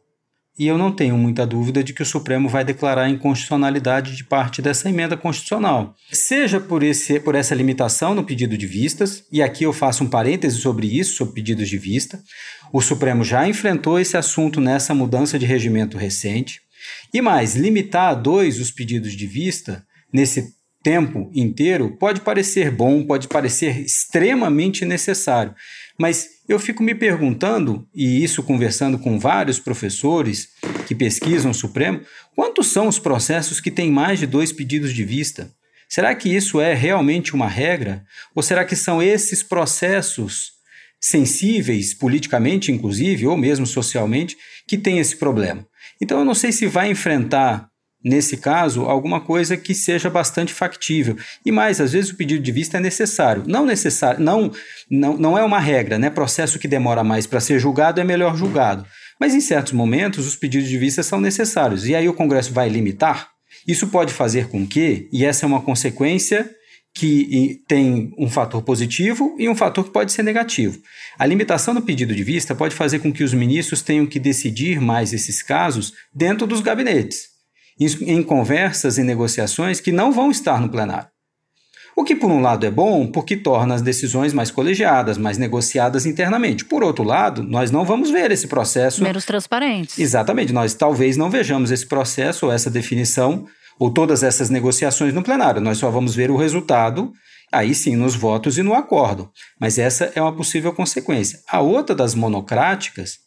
E 0.57 0.65
eu 0.65 0.77
não 0.77 0.91
tenho 0.91 1.15
muita 1.15 1.45
dúvida 1.45 1.83
de 1.83 1.93
que 1.93 2.01
o 2.01 2.05
Supremo 2.05 2.49
vai 2.49 2.65
declarar 2.65 3.03
a 3.03 3.09
inconstitucionalidade 3.09 4.15
de 4.15 4.23
parte 4.23 4.59
dessa 4.59 4.89
emenda 4.89 5.15
constitucional. 5.15 5.95
Seja 6.11 6.59
por, 6.59 6.81
esse, 6.81 7.19
por 7.19 7.35
essa 7.35 7.53
limitação 7.53 8.15
no 8.15 8.23
pedido 8.23 8.57
de 8.57 8.65
vistas, 8.65 9.23
e 9.31 9.43
aqui 9.43 9.63
eu 9.63 9.71
faço 9.71 10.03
um 10.03 10.09
parêntese 10.09 10.57
sobre 10.57 10.87
isso, 10.87 11.15
sobre 11.15 11.35
pedidos 11.35 11.69
de 11.69 11.77
vista. 11.77 12.19
O 12.73 12.81
Supremo 12.81 13.23
já 13.23 13.47
enfrentou 13.47 13.99
esse 13.99 14.17
assunto 14.17 14.59
nessa 14.59 14.95
mudança 14.95 15.37
de 15.37 15.45
regimento 15.45 15.95
recente. 15.95 16.59
E 17.13 17.21
mais, 17.21 17.55
limitar 17.55 18.09
a 18.09 18.15
dois 18.15 18.59
os 18.59 18.71
pedidos 18.71 19.13
de 19.13 19.27
vista 19.27 19.85
nesse 20.11 20.57
tempo 20.83 21.29
inteiro 21.33 21.97
pode 21.99 22.21
parecer 22.21 22.71
bom, 22.71 23.03
pode 23.03 23.27
parecer 23.27 23.81
extremamente 23.81 24.85
necessário, 24.85 25.53
mas 25.97 26.27
eu 26.47 26.59
fico 26.59 26.83
me 26.83 26.93
perguntando, 26.93 27.87
e 27.93 28.23
isso 28.23 28.43
conversando 28.43 28.99
com 28.99 29.17
vários 29.19 29.59
professores 29.59 30.49
que 30.85 30.93
pesquisam 30.93 31.51
o 31.51 31.55
Supremo, 31.55 32.01
quantos 32.35 32.67
são 32.67 32.87
os 32.87 32.99
processos 32.99 33.59
que 33.59 33.71
têm 33.71 33.91
mais 33.91 34.19
de 34.19 34.27
dois 34.27 34.51
pedidos 34.51 34.93
de 34.93 35.03
vista? 35.03 35.51
Será 35.89 36.13
que 36.13 36.29
isso 36.29 36.61
é 36.61 36.73
realmente 36.73 37.33
uma 37.33 37.47
regra? 37.47 38.03
Ou 38.35 38.43
será 38.43 38.63
que 38.63 38.75
são 38.75 39.01
esses 39.01 39.41
processos 39.41 40.51
sensíveis, 40.99 41.93
politicamente 41.93 42.71
inclusive, 42.71 43.25
ou 43.25 43.37
mesmo 43.37 43.65
socialmente, 43.65 44.37
que 44.67 44.77
têm 44.77 44.99
esse 44.99 45.15
problema? 45.15 45.65
Então 46.01 46.19
eu 46.19 46.25
não 46.25 46.35
sei 46.35 46.51
se 46.51 46.67
vai 46.67 46.91
enfrentar 46.91 47.69
nesse 48.07 48.37
caso, 48.37 48.83
alguma 48.83 49.19
coisa 49.19 49.57
que 49.57 49.73
seja 49.75 50.09
bastante 50.09 50.53
factível. 50.53 51.17
E 51.45 51.51
mais, 51.51 51.81
às 51.81 51.91
vezes 51.91 52.11
o 52.11 52.15
pedido 52.15 52.41
de 52.41 52.51
vista 52.51 52.77
é 52.77 52.79
necessário. 52.79 53.43
Não 53.45 53.65
necessário, 53.65 54.23
não, 54.23 54.51
não, 54.89 55.17
não 55.17 55.37
é 55.37 55.43
uma 55.43 55.59
regra, 55.59 55.99
né? 55.99 56.09
Processo 56.09 56.57
que 56.57 56.67
demora 56.67 57.03
mais 57.03 57.27
para 57.27 57.39
ser 57.39 57.59
julgado 57.59 57.99
é 57.99 58.03
melhor 58.03 58.35
julgado. 58.35 58.85
Mas 59.19 59.33
em 59.33 59.41
certos 59.41 59.73
momentos 59.73 60.25
os 60.25 60.35
pedidos 60.35 60.69
de 60.69 60.77
vista 60.77 61.03
são 61.03 61.19
necessários. 61.19 61.87
E 61.87 61.95
aí 61.95 62.07
o 62.07 62.13
Congresso 62.13 62.53
vai 62.53 62.69
limitar? 62.69 63.29
Isso 63.67 63.87
pode 63.87 64.13
fazer 64.13 64.47
com 64.47 64.65
que, 64.65 65.09
e 65.11 65.25
essa 65.25 65.45
é 65.45 65.47
uma 65.47 65.61
consequência 65.61 66.49
que 66.93 67.61
tem 67.67 68.11
um 68.17 68.27
fator 68.27 68.63
positivo 68.63 69.35
e 69.37 69.47
um 69.47 69.55
fator 69.55 69.83
que 69.83 69.91
pode 69.91 70.11
ser 70.11 70.23
negativo. 70.23 70.79
A 71.19 71.25
limitação 71.27 71.73
do 71.73 71.81
pedido 71.81 72.15
de 72.15 72.23
vista 72.23 72.55
pode 72.55 72.73
fazer 72.73 72.99
com 72.99 73.13
que 73.13 73.23
os 73.23 73.33
ministros 73.33 73.83
tenham 73.83 74.07
que 74.07 74.19
decidir 74.19 74.81
mais 74.81 75.13
esses 75.13 75.43
casos 75.43 75.93
dentro 76.13 76.47
dos 76.47 76.59
gabinetes, 76.59 77.36
em 77.79 78.23
conversas 78.23 78.97
e 78.97 79.03
negociações 79.03 79.79
que 79.79 79.91
não 79.91 80.11
vão 80.11 80.31
estar 80.31 80.59
no 80.59 80.69
plenário. 80.69 81.09
O 81.95 82.03
que, 82.03 82.15
por 82.15 82.29
um 82.29 82.39
lado, 82.39 82.63
é 82.63 82.69
bom, 82.69 83.07
porque 83.07 83.35
torna 83.35 83.73
as 83.73 83.81
decisões 83.81 84.31
mais 84.31 84.51
colegiadas, 84.51 85.17
mais 85.17 85.39
negociadas 85.39 86.05
internamente. 86.05 86.63
Por 86.63 86.83
outro 86.83 87.03
lado, 87.03 87.41
nós 87.41 87.71
não 87.71 87.83
vamos 87.83 88.11
ver 88.11 88.29
esse 88.29 88.47
processo. 88.47 89.01
Menos 89.03 89.25
transparentes. 89.25 89.97
Exatamente. 89.97 90.53
Nós 90.53 90.75
talvez 90.75 91.17
não 91.17 91.27
vejamos 91.27 91.71
esse 91.71 91.87
processo 91.87 92.45
ou 92.45 92.51
essa 92.51 92.69
definição 92.69 93.47
ou 93.79 93.89
todas 93.89 94.21
essas 94.21 94.51
negociações 94.51 95.11
no 95.11 95.23
plenário. 95.23 95.59
Nós 95.59 95.79
só 95.79 95.89
vamos 95.89 96.13
ver 96.13 96.29
o 96.29 96.35
resultado, 96.35 97.11
aí 97.51 97.73
sim, 97.73 97.95
nos 97.95 98.15
votos 98.15 98.59
e 98.59 98.61
no 98.61 98.75
acordo. 98.75 99.31
Mas 99.59 99.79
essa 99.79 100.11
é 100.13 100.21
uma 100.21 100.35
possível 100.35 100.71
consequência. 100.73 101.39
A 101.49 101.61
outra 101.61 101.95
das 101.95 102.13
monocráticas 102.13 103.17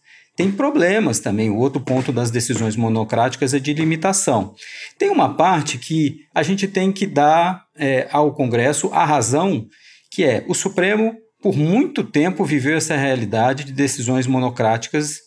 tem 0.40 0.50
problemas 0.50 1.20
também. 1.20 1.50
O 1.50 1.58
outro 1.58 1.82
ponto 1.82 2.10
das 2.10 2.30
decisões 2.30 2.74
monocráticas 2.74 3.52
é 3.52 3.58
de 3.58 3.74
limitação. 3.74 4.54
Tem 4.98 5.10
uma 5.10 5.36
parte 5.36 5.76
que 5.76 6.20
a 6.34 6.42
gente 6.42 6.66
tem 6.66 6.90
que 6.90 7.06
dar 7.06 7.66
é, 7.76 8.08
ao 8.10 8.32
Congresso 8.32 8.88
a 8.90 9.04
razão, 9.04 9.66
que 10.10 10.24
é 10.24 10.42
o 10.48 10.54
Supremo, 10.54 11.14
por 11.42 11.54
muito 11.54 12.02
tempo, 12.02 12.42
viveu 12.42 12.74
essa 12.74 12.96
realidade 12.96 13.64
de 13.64 13.72
decisões 13.74 14.26
monocráticas 14.26 15.18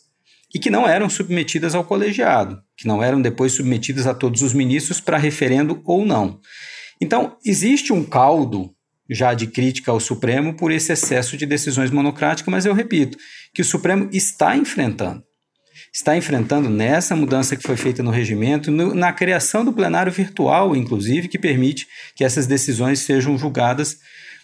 e 0.51 0.57
que 0.57 0.71
não 0.71 0.87
eram 0.87 1.07
submetidas 1.07 1.75
ao 1.75 1.83
colegiado, 1.83 2.57
que 2.75 2.87
não 2.87 3.03
eram 3.03 3.21
depois 3.21 3.53
submetidas 3.53 4.07
a 4.07 4.15
todos 4.15 4.41
os 4.41 4.51
ministros 4.51 4.99
para 4.99 5.19
referendo 5.19 5.79
ou 5.85 6.03
não. 6.03 6.39
Então, 6.99 7.37
existe 7.45 7.93
um 7.93 8.03
caldo 8.03 8.72
já 9.09 9.33
de 9.33 9.47
crítica 9.47 9.91
ao 9.91 9.99
Supremo 9.99 10.55
por 10.55 10.71
esse 10.71 10.91
excesso 10.91 11.35
de 11.37 11.45
decisões 11.45 11.91
monocráticas, 11.91 12.51
mas 12.51 12.65
eu 12.65 12.73
repito 12.73 13.17
que 13.53 13.61
o 13.61 13.65
Supremo 13.65 14.09
está 14.11 14.55
enfrentando. 14.55 15.23
Está 15.93 16.17
enfrentando 16.17 16.69
nessa 16.69 17.15
mudança 17.15 17.55
que 17.55 17.61
foi 17.61 17.77
feita 17.77 18.01
no 18.01 18.09
regimento, 18.09 18.71
no, 18.71 18.95
na 18.95 19.13
criação 19.13 19.63
do 19.63 19.71
plenário 19.71 20.11
virtual, 20.11 20.75
inclusive, 20.75 21.27
que 21.27 21.37
permite 21.37 21.87
que 22.15 22.23
essas 22.23 22.47
decisões 22.47 22.99
sejam 22.99 23.37
julgadas 23.37 23.97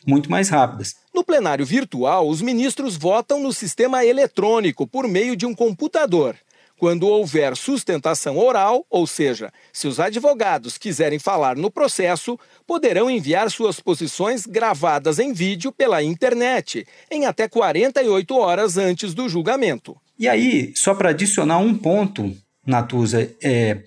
muito 0.06 0.30
mais 0.30 0.50
rápidas. 0.50 0.94
No 1.14 1.24
plenário 1.24 1.66
virtual, 1.66 2.30
os 2.30 2.42
ministros 2.42 2.96
votam 2.96 3.42
no 3.42 3.52
sistema 3.52 4.06
eletrônico 4.06 4.86
por 4.86 5.08
meio 5.08 5.36
de 5.36 5.46
um 5.46 5.56
computador. 5.56 6.36
Quando 6.80 7.10
houver 7.10 7.58
sustentação 7.58 8.38
oral, 8.38 8.86
ou 8.90 9.06
seja, 9.06 9.52
se 9.74 9.86
os 9.86 10.00
advogados 10.00 10.78
quiserem 10.78 11.20
falar 11.20 11.58
no 11.58 11.70
processo, 11.70 12.40
poderão 12.66 13.12
enviar 13.12 13.52
suas 13.52 13.82
posições 13.82 14.46
gravadas 14.46 15.20
em 15.20 15.34
vídeo 15.34 15.74
pela 15.74 16.02
internet, 16.02 16.88
em 17.12 17.26
até 17.26 17.50
48 17.50 18.34
horas 18.34 18.78
antes 18.78 19.14
do 19.14 19.28
julgamento. 19.28 19.98
E 20.18 20.26
aí, 20.26 20.72
só 20.74 20.96
para 20.96 21.10
adicionar 21.10 21.58
um 21.58 21.78
ponto, 21.78 22.34
Natuza, 22.66 23.30
é, 23.44 23.84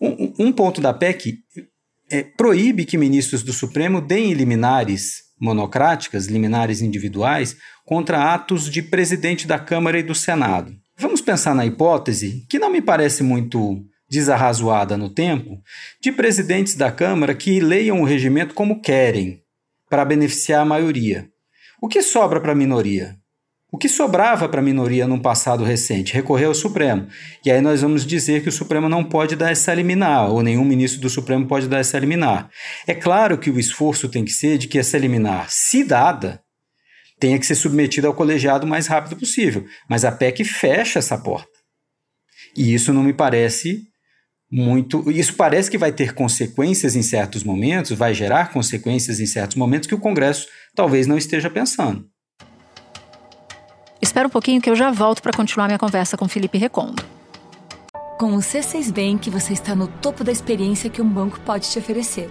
um, 0.00 0.46
um 0.46 0.52
ponto 0.52 0.80
da 0.80 0.94
PEC 0.94 1.38
é, 2.08 2.22
proíbe 2.22 2.84
que 2.84 2.96
ministros 2.96 3.42
do 3.42 3.52
Supremo 3.52 4.00
deem 4.00 4.32
liminares 4.32 5.24
monocráticas, 5.40 6.26
liminares 6.26 6.82
individuais, 6.82 7.56
contra 7.84 8.32
atos 8.32 8.70
de 8.70 8.80
presidente 8.80 9.44
da 9.44 9.58
Câmara 9.58 9.98
e 9.98 10.04
do 10.04 10.14
Senado. 10.14 10.72
Vamos 11.00 11.20
pensar 11.20 11.54
na 11.54 11.64
hipótese, 11.64 12.44
que 12.48 12.58
não 12.58 12.72
me 12.72 12.82
parece 12.82 13.22
muito 13.22 13.80
desarrazoada 14.10 14.96
no 14.96 15.08
tempo, 15.08 15.62
de 16.02 16.10
presidentes 16.10 16.74
da 16.74 16.90
Câmara 16.90 17.36
que 17.36 17.60
leiam 17.60 18.00
o 18.00 18.04
regimento 18.04 18.52
como 18.52 18.80
querem, 18.80 19.40
para 19.88 20.04
beneficiar 20.04 20.62
a 20.62 20.64
maioria. 20.64 21.28
O 21.80 21.86
que 21.86 22.02
sobra 22.02 22.40
para 22.40 22.50
a 22.50 22.54
minoria? 22.54 23.16
O 23.70 23.78
que 23.78 23.88
sobrava 23.88 24.48
para 24.48 24.60
a 24.60 24.64
minoria 24.64 25.06
num 25.06 25.20
passado 25.20 25.62
recente? 25.62 26.14
Recorrer 26.14 26.46
ao 26.46 26.54
Supremo. 26.54 27.06
E 27.44 27.50
aí 27.50 27.60
nós 27.60 27.82
vamos 27.82 28.04
dizer 28.04 28.42
que 28.42 28.48
o 28.48 28.52
Supremo 28.52 28.88
não 28.88 29.04
pode 29.04 29.36
dar 29.36 29.52
essa 29.52 29.72
liminar, 29.74 30.28
ou 30.30 30.42
nenhum 30.42 30.64
ministro 30.64 31.00
do 31.00 31.08
Supremo 31.08 31.46
pode 31.46 31.68
dar 31.68 31.78
essa 31.78 31.98
liminar. 31.98 32.50
É 32.88 32.94
claro 32.94 33.38
que 33.38 33.50
o 33.50 33.60
esforço 33.60 34.08
tem 34.08 34.24
que 34.24 34.32
ser 34.32 34.58
de 34.58 34.66
que 34.66 34.78
essa 34.78 34.98
liminar, 34.98 35.46
se 35.48 35.84
dada, 35.84 36.42
tenha 37.18 37.38
que 37.38 37.46
ser 37.46 37.54
submetida 37.54 38.06
ao 38.06 38.14
colegiado 38.14 38.66
o 38.66 38.68
mais 38.68 38.86
rápido 38.86 39.16
possível. 39.16 39.66
Mas 39.88 40.04
a 40.04 40.12
PEC 40.12 40.44
fecha 40.44 40.98
essa 40.98 41.18
porta. 41.18 41.48
E 42.56 42.72
isso 42.72 42.92
não 42.92 43.02
me 43.02 43.12
parece 43.12 43.82
muito. 44.50 45.10
Isso 45.10 45.34
parece 45.34 45.70
que 45.70 45.78
vai 45.78 45.92
ter 45.92 46.14
consequências 46.14 46.96
em 46.96 47.02
certos 47.02 47.44
momentos, 47.44 47.92
vai 47.92 48.14
gerar 48.14 48.52
consequências 48.52 49.20
em 49.20 49.26
certos 49.26 49.56
momentos 49.56 49.88
que 49.88 49.94
o 49.94 50.00
Congresso 50.00 50.46
talvez 50.74 51.06
não 51.06 51.18
esteja 51.18 51.50
pensando. 51.50 52.06
Espera 54.00 54.28
um 54.28 54.30
pouquinho 54.30 54.60
que 54.60 54.70
eu 54.70 54.76
já 54.76 54.90
volto 54.90 55.20
para 55.20 55.32
continuar 55.32 55.66
minha 55.66 55.78
conversa 55.78 56.16
com 56.16 56.28
Felipe 56.28 56.56
Recondo. 56.56 57.02
Com 58.18 58.34
o 58.34 58.38
C6 58.38 58.92
Bank, 58.92 59.28
você 59.30 59.52
está 59.52 59.74
no 59.74 59.86
topo 59.86 60.24
da 60.24 60.32
experiência 60.32 60.90
que 60.90 61.02
um 61.02 61.08
banco 61.08 61.38
pode 61.40 61.70
te 61.70 61.78
oferecer. 61.78 62.30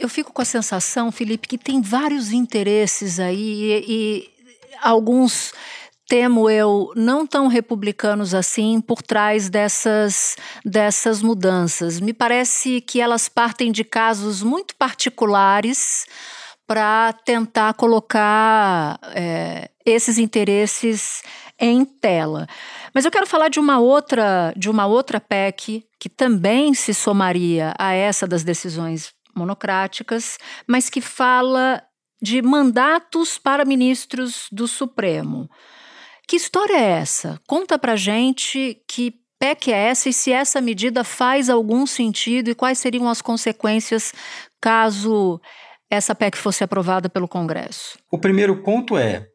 Eu 0.00 0.08
fico 0.08 0.32
com 0.32 0.40
a 0.40 0.46
sensação, 0.46 1.12
Felipe, 1.12 1.46
que 1.46 1.58
tem 1.58 1.82
vários 1.82 2.32
interesses 2.32 3.20
aí 3.20 3.36
e, 3.36 3.84
e 3.86 4.30
alguns 4.80 5.52
temo 6.08 6.48
eu, 6.48 6.90
não 6.96 7.24
tão 7.26 7.46
republicanos 7.46 8.34
assim 8.34 8.80
por 8.80 9.02
trás 9.02 9.50
dessas, 9.50 10.36
dessas 10.64 11.20
mudanças. 11.20 12.00
Me 12.00 12.14
parece 12.14 12.80
que 12.80 12.98
elas 12.98 13.28
partem 13.28 13.70
de 13.70 13.84
casos 13.84 14.42
muito 14.42 14.74
particulares 14.74 16.06
para 16.66 17.12
tentar 17.12 17.74
colocar 17.74 18.98
é, 19.14 19.70
esses 19.84 20.16
interesses 20.16 21.22
em 21.60 21.84
tela. 21.84 22.48
Mas 22.94 23.04
eu 23.04 23.10
quero 23.10 23.26
falar 23.26 23.48
de 23.48 23.60
uma 23.60 23.78
outra, 23.78 24.52
de 24.56 24.70
uma 24.70 24.86
outra 24.86 25.20
PEC 25.20 25.84
que 25.98 26.08
também 26.08 26.72
se 26.72 26.94
somaria 26.94 27.74
a 27.78 27.92
essa 27.92 28.26
das 28.26 28.42
decisões 28.42 29.12
monocráticas, 29.34 30.38
mas 30.66 30.88
que 30.88 31.00
fala 31.00 31.82
de 32.22 32.42
mandatos 32.42 33.38
para 33.38 33.64
ministros 33.64 34.46
do 34.52 34.68
Supremo. 34.68 35.48
Que 36.28 36.36
história 36.36 36.74
é 36.76 37.00
essa? 37.00 37.40
Conta 37.46 37.78
pra 37.78 37.96
gente 37.96 38.80
que 38.86 39.14
PEC 39.38 39.72
é 39.72 39.88
essa 39.88 40.08
e 40.08 40.12
se 40.12 40.30
essa 40.30 40.60
medida 40.60 41.02
faz 41.02 41.48
algum 41.48 41.86
sentido 41.86 42.50
e 42.50 42.54
quais 42.54 42.78
seriam 42.78 43.08
as 43.08 43.22
consequências 43.22 44.12
caso 44.60 45.40
essa 45.90 46.14
PEC 46.14 46.36
fosse 46.36 46.62
aprovada 46.62 47.08
pelo 47.08 47.26
Congresso? 47.26 47.98
O 48.10 48.18
primeiro 48.18 48.62
ponto 48.62 48.98
é: 48.98 49.26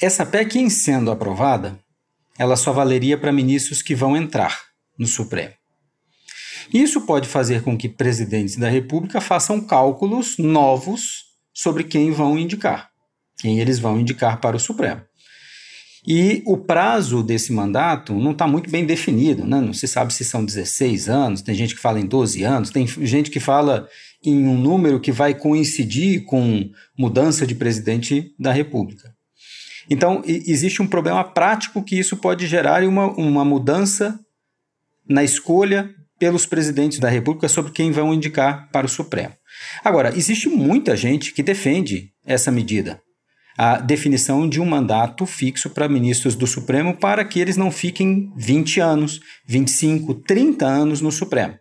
essa 0.00 0.26
PEC, 0.26 0.58
em 0.58 0.68
sendo 0.68 1.10
aprovada, 1.10 1.78
ela 2.38 2.54
só 2.54 2.72
valeria 2.72 3.16
para 3.16 3.32
ministros 3.32 3.80
que 3.80 3.94
vão 3.94 4.16
entrar 4.16 4.60
no 4.98 5.06
Supremo. 5.06 5.54
Isso 6.72 7.00
pode 7.02 7.28
fazer 7.28 7.62
com 7.62 7.76
que 7.76 7.88
presidentes 7.88 8.56
da 8.56 8.68
República 8.68 9.20
façam 9.20 9.60
cálculos 9.60 10.36
novos 10.38 11.26
sobre 11.52 11.84
quem 11.84 12.10
vão 12.10 12.38
indicar, 12.38 12.90
quem 13.38 13.60
eles 13.60 13.78
vão 13.78 13.98
indicar 13.98 14.40
para 14.40 14.56
o 14.56 14.60
Supremo. 14.60 15.02
E 16.06 16.42
o 16.46 16.56
prazo 16.56 17.20
desse 17.20 17.52
mandato 17.52 18.14
não 18.14 18.30
está 18.30 18.46
muito 18.46 18.70
bem 18.70 18.86
definido, 18.86 19.44
né? 19.44 19.60
não 19.60 19.72
se 19.72 19.88
sabe 19.88 20.14
se 20.14 20.24
são 20.24 20.44
16 20.44 21.08
anos, 21.08 21.42
tem 21.42 21.54
gente 21.54 21.74
que 21.74 21.80
fala 21.80 21.98
em 21.98 22.06
12 22.06 22.44
anos, 22.44 22.70
tem 22.70 22.86
gente 22.86 23.28
que 23.28 23.40
fala 23.40 23.88
em 24.24 24.46
um 24.46 24.56
número 24.56 25.00
que 25.00 25.10
vai 25.10 25.34
coincidir 25.34 26.24
com 26.24 26.70
mudança 26.96 27.44
de 27.44 27.56
presidente 27.56 28.32
da 28.38 28.52
República. 28.52 29.14
Então, 29.90 30.22
existe 30.24 30.80
um 30.80 30.86
problema 30.86 31.22
prático 31.24 31.82
que 31.82 31.98
isso 31.98 32.16
pode 32.16 32.46
gerar 32.46 32.84
uma, 32.84 33.06
uma 33.12 33.44
mudança 33.44 34.18
na 35.08 35.24
escolha 35.24 35.92
pelos 36.18 36.46
presidentes 36.46 36.98
da 36.98 37.08
República 37.08 37.48
sobre 37.48 37.72
quem 37.72 37.90
vão 37.90 38.12
indicar 38.12 38.70
para 38.70 38.86
o 38.86 38.90
Supremo. 38.90 39.34
Agora, 39.84 40.16
existe 40.16 40.48
muita 40.48 40.96
gente 40.96 41.32
que 41.32 41.42
defende 41.42 42.10
essa 42.24 42.50
medida 42.50 43.00
a 43.56 43.78
definição 43.78 44.48
de 44.48 44.60
um 44.60 44.66
mandato 44.66 45.24
fixo 45.24 45.70
para 45.70 45.88
ministros 45.88 46.34
do 46.34 46.46
Supremo 46.46 46.94
para 46.94 47.24
que 47.24 47.40
eles 47.40 47.56
não 47.56 47.70
fiquem 47.70 48.30
20 48.36 48.80
anos, 48.80 49.20
25, 49.46 50.14
30 50.14 50.66
anos 50.66 51.00
no 51.00 51.10
Supremo. 51.10 51.54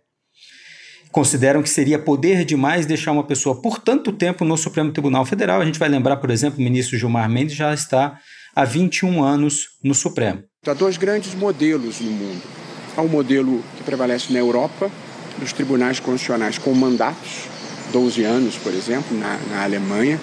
Consideram 1.12 1.64
que 1.64 1.70
seria 1.70 1.98
poder 1.98 2.44
demais 2.44 2.86
deixar 2.86 3.14
uma 3.14 3.26
pessoa 3.26 3.62
por 3.62 3.80
tanto 3.80 4.12
tempo 4.12 4.44
no 4.44 4.58
Supremo 4.58 4.92
Tribunal 4.92 5.26
Federal. 5.26 5.62
A 5.62 5.66
gente 5.66 5.80
vai 5.80 5.88
lembrar, 5.88 6.18
por 6.18 6.30
exemplo, 6.30 6.60
o 6.60 6.64
ministro 6.64 6.98
Gilmar 6.98 7.30
Mendes 7.30 7.56
já 7.56 7.74
está 7.74 8.20
há 8.54 8.66
21 8.66 9.24
anos 9.24 9.68
no 9.82 9.96
Supremo. 9.96 10.44
Há 10.68 10.74
dois 10.74 10.98
grandes 10.98 11.34
modelos 11.34 12.02
no 12.02 12.12
mundo. 12.12 12.75
Há 12.98 13.02
um 13.02 13.08
modelo 13.08 13.62
que 13.78 13.84
prevalece 13.84 14.32
na 14.32 14.40
Europa, 14.40 14.90
dos 15.38 15.52
tribunais 15.52 16.00
constitucionais 16.00 16.58
com 16.58 16.74
mandatos, 16.74 17.48
12 17.92 18.24
anos, 18.24 18.56
por 18.56 18.74
exemplo, 18.74 19.18
na, 19.18 19.38
na 19.50 19.64
Alemanha, 19.64 20.20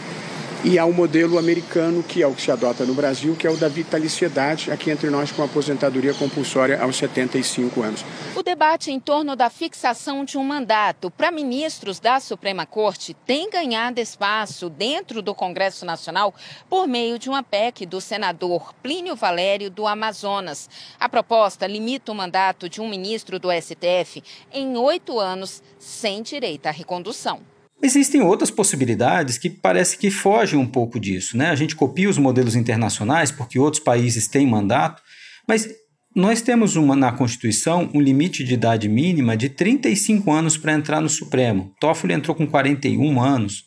e 0.64 0.78
há 0.78 0.84
o 0.84 0.92
modelo 0.92 1.38
americano, 1.38 2.04
que 2.04 2.22
é 2.22 2.26
o 2.26 2.34
que 2.34 2.42
se 2.42 2.50
adota 2.50 2.84
no 2.84 2.94
Brasil, 2.94 3.34
que 3.34 3.46
é 3.46 3.50
o 3.50 3.56
da 3.56 3.68
vitaliciedade, 3.68 4.70
aqui 4.70 4.90
entre 4.90 5.10
nós 5.10 5.32
com 5.32 5.42
aposentadoria 5.42 6.14
compulsória 6.14 6.80
aos 6.80 6.96
75 6.96 7.82
anos. 7.82 8.04
O 8.36 8.42
debate 8.42 8.92
em 8.92 9.00
torno 9.00 9.34
da 9.34 9.50
fixação 9.50 10.24
de 10.24 10.38
um 10.38 10.44
mandato 10.44 11.10
para 11.10 11.32
ministros 11.32 11.98
da 11.98 12.20
Suprema 12.20 12.64
Corte 12.64 13.12
tem 13.26 13.50
ganhado 13.50 14.00
espaço 14.00 14.70
dentro 14.70 15.20
do 15.20 15.34
Congresso 15.34 15.84
Nacional 15.84 16.32
por 16.70 16.86
meio 16.86 17.18
de 17.18 17.28
uma 17.28 17.42
PEC 17.42 17.84
do 17.84 18.00
senador 18.00 18.72
Plínio 18.82 19.16
Valério 19.16 19.68
do 19.68 19.84
Amazonas. 19.84 20.70
A 20.98 21.08
proposta 21.08 21.66
limita 21.66 22.12
o 22.12 22.14
mandato 22.14 22.68
de 22.68 22.80
um 22.80 22.88
ministro 22.88 23.40
do 23.40 23.48
STF 23.50 24.22
em 24.52 24.76
oito 24.76 25.18
anos, 25.18 25.60
sem 25.78 26.22
direito 26.22 26.66
à 26.66 26.70
recondução. 26.70 27.51
Existem 27.82 28.22
outras 28.22 28.48
possibilidades 28.48 29.36
que 29.36 29.50
parece 29.50 29.98
que 29.98 30.08
fogem 30.08 30.58
um 30.58 30.66
pouco 30.66 31.00
disso. 31.00 31.36
Né? 31.36 31.50
A 31.50 31.56
gente 31.56 31.74
copia 31.74 32.08
os 32.08 32.16
modelos 32.16 32.54
internacionais 32.54 33.32
porque 33.32 33.58
outros 33.58 33.82
países 33.82 34.28
têm 34.28 34.46
mandato, 34.46 35.02
mas 35.48 35.68
nós 36.14 36.40
temos 36.40 36.76
uma, 36.76 36.94
na 36.94 37.10
Constituição 37.10 37.90
um 37.92 38.00
limite 38.00 38.44
de 38.44 38.54
idade 38.54 38.88
mínima 38.88 39.36
de 39.36 39.48
35 39.48 40.30
anos 40.30 40.56
para 40.56 40.74
entrar 40.74 41.00
no 41.00 41.08
Supremo. 41.08 41.74
Toffoli 41.80 42.14
entrou 42.14 42.36
com 42.36 42.46
41 42.46 43.20
anos, 43.20 43.64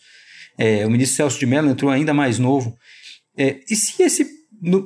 é, 0.57 0.85
o 0.85 0.89
ministro 0.89 1.17
Celso 1.17 1.39
de 1.39 1.45
Mello 1.45 1.69
entrou 1.69 1.91
ainda 1.91 2.13
mais 2.13 2.39
novo. 2.39 2.77
É, 3.37 3.59
e 3.69 3.75
se 3.75 4.01
esse, 4.01 4.25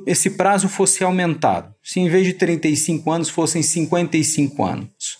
esse 0.06 0.30
prazo 0.30 0.68
fosse 0.68 1.04
aumentado? 1.04 1.72
Se 1.84 2.00
em 2.00 2.08
vez 2.08 2.26
de 2.26 2.32
35 2.32 3.08
anos 3.12 3.28
fossem 3.28 3.62
55 3.62 4.64
anos? 4.64 5.18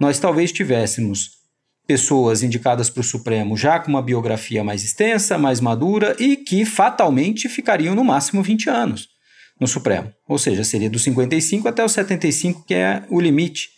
Nós 0.00 0.18
talvez 0.18 0.50
tivéssemos 0.50 1.41
pessoas 1.86 2.42
indicadas 2.42 2.88
para 2.88 3.00
o 3.00 3.04
Supremo 3.04 3.56
já 3.56 3.78
com 3.78 3.90
uma 3.90 4.02
biografia 4.02 4.62
mais 4.62 4.84
extensa, 4.84 5.36
mais 5.36 5.60
madura 5.60 6.16
e 6.18 6.36
que 6.36 6.64
fatalmente 6.64 7.48
ficariam 7.48 7.94
no 7.94 8.04
máximo 8.04 8.42
20 8.42 8.70
anos 8.70 9.08
no 9.60 9.66
Supremo. 9.66 10.12
Ou 10.28 10.38
seja, 10.38 10.64
seria 10.64 10.90
dos 10.90 11.02
55 11.02 11.68
até 11.68 11.84
os 11.84 11.92
75, 11.92 12.64
que 12.66 12.74
é 12.74 13.04
o 13.08 13.20
limite. 13.20 13.70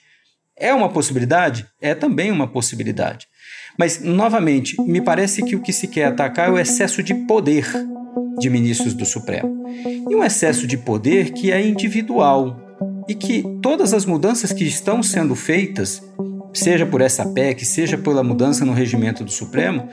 É 0.57 0.73
uma 0.73 0.88
possibilidade? 0.88 1.67
É 1.81 1.95
também 1.95 2.31
uma 2.31 2.49
possibilidade. 2.49 3.27
Mas, 3.79 4.01
novamente, 4.01 4.81
me 4.83 5.01
parece 5.01 5.43
que 5.43 5.57
o 5.57 5.61
que 5.61 5.73
se 5.73 5.88
quer 5.88 6.05
atacar 6.05 6.49
é 6.49 6.53
o 6.53 6.59
excesso 6.59 7.03
de 7.03 7.12
poder 7.27 7.67
de 8.38 8.49
ministros 8.49 8.95
do 8.95 9.05
Supremo. 9.05 9.64
E 10.09 10.14
um 10.14 10.23
excesso 10.23 10.67
de 10.67 10.79
poder 10.79 11.33
que 11.33 11.51
é 11.51 11.61
individual 11.67 12.61
e 13.09 13.14
que 13.14 13.43
todas 13.61 13.93
as 13.93 14.07
mudanças 14.07 14.53
que 14.53 14.64
estão 14.64 15.03
sendo 15.03 15.35
feitas 15.35 16.03
seja 16.55 16.87
por 16.87 17.01
essa 17.01 17.27
PEC, 17.27 17.64
seja 17.64 17.99
pela 17.99 18.23
mudança 18.23 18.64
no 18.64 18.73
regimento 18.73 19.25
do 19.25 19.31
Supremo, 19.31 19.88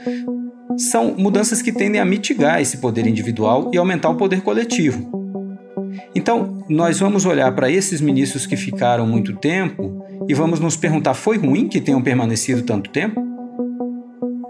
são 0.78 1.15
mudanças 1.17 1.62
que 1.62 1.71
tendem 1.71 2.00
a 2.00 2.06
mitigar 2.06 2.62
esse 2.62 2.78
poder 2.78 3.06
individual 3.08 3.71
e 3.74 3.78
aumentar 3.78 4.10
o 4.10 4.15
poder 4.15 4.41
coletivo. 4.41 5.19
Então, 6.15 6.60
nós 6.69 7.00
vamos 7.00 7.26
olhar 7.26 7.54
para 7.54 7.69
esses 7.69 8.00
ministros 8.00 8.45
que 8.45 8.56
ficaram 8.56 9.06
muito 9.06 9.36
tempo 9.36 10.06
e 10.28 10.34
vamos 10.34 10.60
nos 10.60 10.78
perguntar: 10.78 11.13
foi 11.13 11.38
ruim 11.38 11.67
que 11.67 11.82
tenham 11.82 12.02
permanecido 12.02 12.62
tanto 12.62 12.89
tempo? 12.89 13.21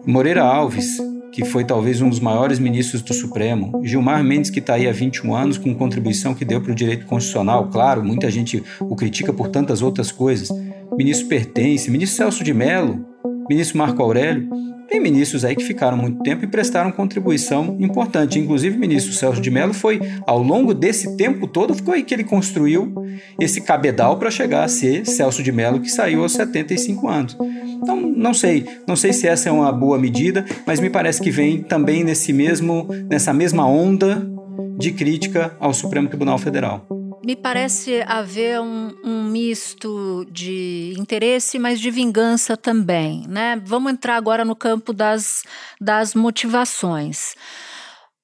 Moreira 0.06 0.43
Alves, 0.43 0.97
que 1.32 1.45
foi 1.45 1.63
talvez 1.63 2.02
um 2.02 2.10
dos 2.10 2.19
maiores 2.19 2.60
ministros 2.60 3.02
do 3.02 3.13
Supremo, 3.13 3.82
Gilmar 3.84 4.24
Mendes, 4.24 4.50
que 4.50 4.60
está 4.60 4.74
aí 4.74 4.88
há 4.88 4.91
21 4.91 5.36
anos, 5.36 5.58
com 5.58 5.74
contribuição 5.74 6.34
que 6.34 6.43
deu 6.43 6.62
para 6.62 6.71
o 6.71 6.76
direito 6.76 7.06
constitucional, 7.06 7.69
claro, 7.69 8.04
muita 8.04 8.30
gente 8.30 8.63
o 8.80 8.95
critica 8.95 9.32
por 9.32 9.47
tantas 9.50 9.82
outras 9.82 10.12
coisas 10.12 10.50
ministro 10.97 11.27
Pertence, 11.27 11.89
ministro 11.89 12.17
Celso 12.17 12.43
de 12.43 12.54
Mello, 12.54 13.06
ministro 13.49 13.77
Marco 13.77 14.01
Aurélio. 14.01 14.49
Tem 14.88 14.99
ministros 14.99 15.45
aí 15.45 15.56
que 15.56 15.63
ficaram 15.63 15.95
muito 15.95 16.21
tempo 16.21 16.43
e 16.43 16.47
prestaram 16.47 16.91
contribuição 16.91 17.77
importante. 17.80 18.38
Inclusive, 18.38 18.75
o 18.75 18.80
ministro 18.80 19.13
Celso 19.13 19.39
de 19.39 19.49
Mello 19.49 19.73
foi, 19.73 20.01
ao 20.27 20.43
longo 20.43 20.73
desse 20.73 21.15
tempo 21.15 21.47
todo, 21.47 21.73
foi 21.73 21.97
aí 21.97 22.04
que 22.04 22.13
ele 22.13 22.25
construiu 22.25 22.93
esse 23.39 23.62
cabedal 23.62 24.17
para 24.17 24.30
chegar 24.30 24.65
a 24.65 24.67
ser 24.67 25.06
Celso 25.06 25.41
de 25.41 25.51
Mello, 25.51 25.80
que 25.80 25.89
saiu 25.89 26.23
aos 26.23 26.34
75 26.34 27.08
anos. 27.08 27.38
Então, 27.82 28.01
não 28.01 28.34
sei, 28.34 28.65
não 28.86 28.97
sei 28.97 29.13
se 29.13 29.27
essa 29.27 29.47
é 29.47 29.51
uma 29.51 29.71
boa 29.71 29.97
medida, 29.97 30.45
mas 30.67 30.82
me 30.82 30.89
parece 30.89 31.21
que 31.21 31.32
vem 31.32 31.63
também 31.63 32.04
nesse 32.04 32.34
mesmo, 32.34 32.88
nessa 33.10 33.34
mesma 33.34 33.65
onda 33.65 34.30
de 34.77 34.91
crítica 34.91 35.56
ao 35.58 35.73
Supremo 35.73 36.10
Tribunal 36.10 36.38
Federal 36.38 37.01
me 37.23 37.36
parece 37.36 38.03
haver 38.07 38.60
um, 38.60 38.95
um, 39.03 39.23
misto 39.23 40.25
de 40.29 40.93
interesse, 40.97 41.60
mas 41.60 41.79
de 41.79 41.91
vingança 41.91 42.57
também. 42.57 43.25
Né? 43.27 43.62
Vamos 43.63 43.91
entrar 43.91 44.15
agora 44.15 44.43
no 44.43 44.55
campo 44.55 44.91
das, 44.91 45.43
das 45.79 46.15
motivações. 46.15 47.36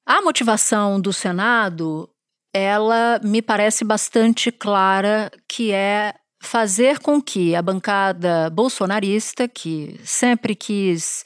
A 0.06 0.22
motivação 0.22 1.00
do 1.00 1.14
Senado, 1.14 2.10
ela 2.54 3.20
me 3.24 3.42
parece 3.42 3.84
bastante 3.84 4.52
clara, 4.52 5.32
que 5.48 5.72
é 5.72 6.14
fazer 6.42 7.00
com 7.00 7.22
que 7.22 7.56
a 7.56 7.62
bancada 7.62 8.50
bolsonarista, 8.50 9.48
que 9.48 10.00
sempre 10.04 10.56
quis 10.56 11.24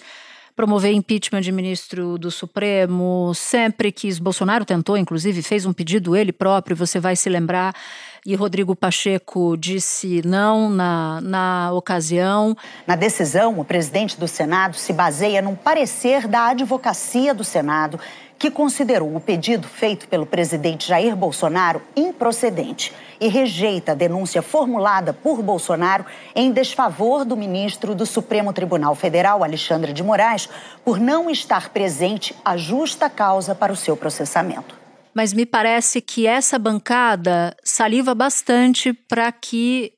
promover 0.55 0.91
impeachment 0.93 1.41
de 1.41 1.51
ministro 1.51 2.17
do 2.17 2.29
Supremo, 2.29 3.33
sempre 3.33 3.91
quis. 3.91 4.19
Bolsonaro 4.19 4.65
tentou, 4.65 4.97
inclusive, 4.97 5.41
fez 5.41 5.65
um 5.65 5.73
pedido 5.73 6.15
ele 6.15 6.31
próprio, 6.31 6.75
você 6.75 6.99
vai 6.99 7.15
se 7.15 7.29
lembrar. 7.29 7.75
E 8.23 8.35
Rodrigo 8.35 8.75
Pacheco 8.75 9.57
disse 9.57 10.21
não 10.23 10.69
na, 10.69 11.19
na 11.21 11.71
ocasião. 11.73 12.55
Na 12.85 12.95
decisão, 12.95 13.59
o 13.59 13.65
presidente 13.65 14.19
do 14.19 14.27
Senado 14.27 14.75
se 14.75 14.93
baseia 14.93 15.41
num 15.41 15.55
parecer 15.55 16.27
da 16.27 16.49
advocacia 16.49 17.33
do 17.33 17.43
Senado 17.43 17.99
que 18.41 18.49
considerou 18.49 19.15
o 19.15 19.19
pedido 19.19 19.67
feito 19.67 20.07
pelo 20.07 20.25
presidente 20.25 20.87
Jair 20.87 21.15
Bolsonaro 21.15 21.79
improcedente 21.95 22.91
e 23.19 23.27
rejeita 23.27 23.91
a 23.91 23.95
denúncia 23.95 24.41
formulada 24.41 25.13
por 25.13 25.43
Bolsonaro 25.43 26.03
em 26.33 26.51
desfavor 26.51 27.23
do 27.23 27.37
ministro 27.37 27.93
do 27.93 28.03
Supremo 28.03 28.51
Tribunal 28.51 28.95
Federal, 28.95 29.43
Alexandre 29.43 29.93
de 29.93 30.01
Moraes, 30.01 30.49
por 30.83 30.99
não 30.99 31.29
estar 31.29 31.69
presente 31.69 32.35
a 32.43 32.57
justa 32.57 33.07
causa 33.11 33.53
para 33.53 33.71
o 33.71 33.75
seu 33.75 33.95
processamento. 33.95 34.75
Mas 35.13 35.33
me 35.33 35.45
parece 35.45 36.01
que 36.01 36.25
essa 36.25 36.57
bancada 36.57 37.55
saliva 37.63 38.15
bastante 38.15 38.91
para 38.91 39.31
que 39.31 39.93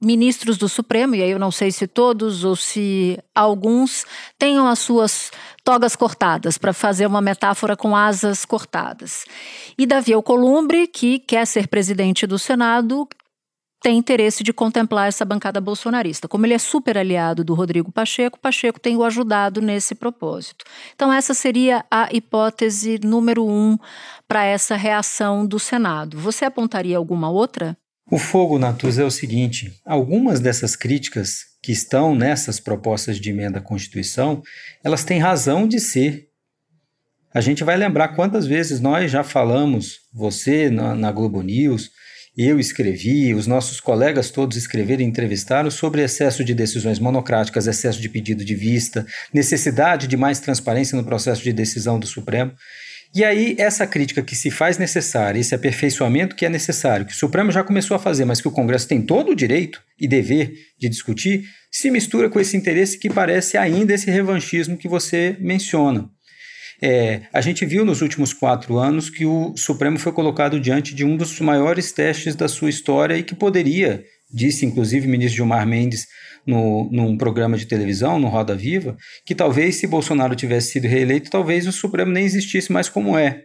ministros 0.00 0.58
do 0.58 0.68
Supremo, 0.68 1.14
e 1.14 1.22
aí 1.22 1.30
eu 1.30 1.38
não 1.38 1.50
sei 1.50 1.70
se 1.72 1.86
todos 1.86 2.44
ou 2.44 2.54
se 2.54 3.18
alguns, 3.34 4.04
tenham 4.38 4.66
as 4.66 4.78
suas 4.78 5.30
togas 5.64 5.96
cortadas, 5.96 6.58
para 6.58 6.72
fazer 6.72 7.06
uma 7.06 7.20
metáfora 7.20 7.76
com 7.76 7.96
asas 7.96 8.44
cortadas. 8.44 9.24
E 9.76 9.86
Davi 9.86 10.12
Alcolumbre, 10.12 10.86
que 10.86 11.18
quer 11.18 11.46
ser 11.46 11.66
presidente 11.66 12.26
do 12.26 12.38
Senado, 12.38 13.08
tem 13.82 13.98
interesse 13.98 14.42
de 14.42 14.52
contemplar 14.52 15.08
essa 15.08 15.24
bancada 15.24 15.60
bolsonarista. 15.60 16.26
Como 16.26 16.46
ele 16.46 16.54
é 16.54 16.58
super 16.58 16.96
aliado 16.96 17.44
do 17.44 17.54
Rodrigo 17.54 17.92
Pacheco, 17.92 18.38
Pacheco 18.38 18.80
tem 18.80 18.96
o 18.96 19.04
ajudado 19.04 19.60
nesse 19.60 19.94
propósito. 19.94 20.64
Então, 20.94 21.12
essa 21.12 21.34
seria 21.34 21.84
a 21.90 22.08
hipótese 22.12 22.98
número 23.02 23.46
um 23.46 23.78
para 24.26 24.44
essa 24.44 24.76
reação 24.76 25.46
do 25.46 25.58
Senado. 25.58 26.18
Você 26.18 26.44
apontaria 26.44 26.96
alguma 26.96 27.30
outra? 27.30 27.76
O 28.08 28.18
fogo, 28.18 28.56
Natus, 28.56 28.98
é 28.98 29.04
o 29.04 29.10
seguinte: 29.10 29.72
algumas 29.84 30.38
dessas 30.38 30.76
críticas 30.76 31.38
que 31.60 31.72
estão 31.72 32.14
nessas 32.14 32.60
propostas 32.60 33.20
de 33.20 33.30
emenda 33.30 33.58
à 33.58 33.62
Constituição, 33.62 34.42
elas 34.84 35.02
têm 35.02 35.18
razão 35.18 35.66
de 35.66 35.80
ser. 35.80 36.28
A 37.34 37.40
gente 37.40 37.64
vai 37.64 37.76
lembrar 37.76 38.08
quantas 38.08 38.46
vezes 38.46 38.80
nós 38.80 39.10
já 39.10 39.24
falamos, 39.24 39.98
você 40.14 40.70
na, 40.70 40.94
na 40.94 41.10
Globo 41.10 41.42
News, 41.42 41.90
eu 42.36 42.60
escrevi, 42.60 43.34
os 43.34 43.46
nossos 43.46 43.80
colegas 43.80 44.30
todos 44.30 44.56
escreveram 44.56 45.02
e 45.02 45.06
entrevistaram 45.06 45.70
sobre 45.70 46.02
excesso 46.02 46.44
de 46.44 46.54
decisões 46.54 46.98
monocráticas, 46.98 47.66
excesso 47.66 48.00
de 48.00 48.08
pedido 48.08 48.44
de 48.44 48.54
vista, 48.54 49.04
necessidade 49.32 50.06
de 50.06 50.16
mais 50.16 50.38
transparência 50.38 50.96
no 50.96 51.04
processo 51.04 51.42
de 51.42 51.52
decisão 51.52 51.98
do 51.98 52.06
Supremo. 52.06 52.52
E 53.16 53.24
aí, 53.24 53.56
essa 53.58 53.86
crítica 53.86 54.22
que 54.22 54.36
se 54.36 54.50
faz 54.50 54.76
necessária, 54.76 55.40
esse 55.40 55.54
aperfeiçoamento 55.54 56.36
que 56.36 56.44
é 56.44 56.50
necessário, 56.50 57.06
que 57.06 57.14
o 57.14 57.16
Supremo 57.16 57.50
já 57.50 57.64
começou 57.64 57.94
a 57.94 57.98
fazer, 57.98 58.26
mas 58.26 58.42
que 58.42 58.48
o 58.48 58.50
Congresso 58.50 58.86
tem 58.86 59.00
todo 59.00 59.30
o 59.30 59.34
direito 59.34 59.82
e 59.98 60.06
dever 60.06 60.52
de 60.78 60.86
discutir, 60.86 61.44
se 61.72 61.90
mistura 61.90 62.28
com 62.28 62.38
esse 62.38 62.58
interesse 62.58 62.98
que 62.98 63.08
parece 63.08 63.56
ainda 63.56 63.94
esse 63.94 64.10
revanchismo 64.10 64.76
que 64.76 64.86
você 64.86 65.34
menciona. 65.40 66.10
É, 66.82 67.22
a 67.32 67.40
gente 67.40 67.64
viu 67.64 67.86
nos 67.86 68.02
últimos 68.02 68.34
quatro 68.34 68.76
anos 68.76 69.08
que 69.08 69.24
o 69.24 69.56
Supremo 69.56 69.98
foi 69.98 70.12
colocado 70.12 70.60
diante 70.60 70.94
de 70.94 71.02
um 71.02 71.16
dos 71.16 71.40
maiores 71.40 71.92
testes 71.92 72.36
da 72.36 72.48
sua 72.48 72.68
história 72.68 73.16
e 73.16 73.22
que 73.22 73.34
poderia, 73.34 74.04
disse 74.32 74.66
inclusive 74.66 75.06
o 75.06 75.10
ministro 75.10 75.36
Gilmar 75.36 75.66
Mendes 75.66 76.06
no, 76.46 76.88
num 76.90 77.16
programa 77.16 77.56
de 77.56 77.66
televisão, 77.66 78.18
no 78.18 78.28
Roda 78.28 78.54
Viva, 78.54 78.96
que 79.24 79.34
talvez 79.34 79.76
se 79.76 79.86
Bolsonaro 79.86 80.36
tivesse 80.36 80.72
sido 80.72 80.86
reeleito, 80.86 81.30
talvez 81.30 81.66
o 81.66 81.72
Supremo 81.72 82.12
nem 82.12 82.24
existisse 82.24 82.70
mais 82.70 82.88
como 82.88 83.18
é. 83.18 83.42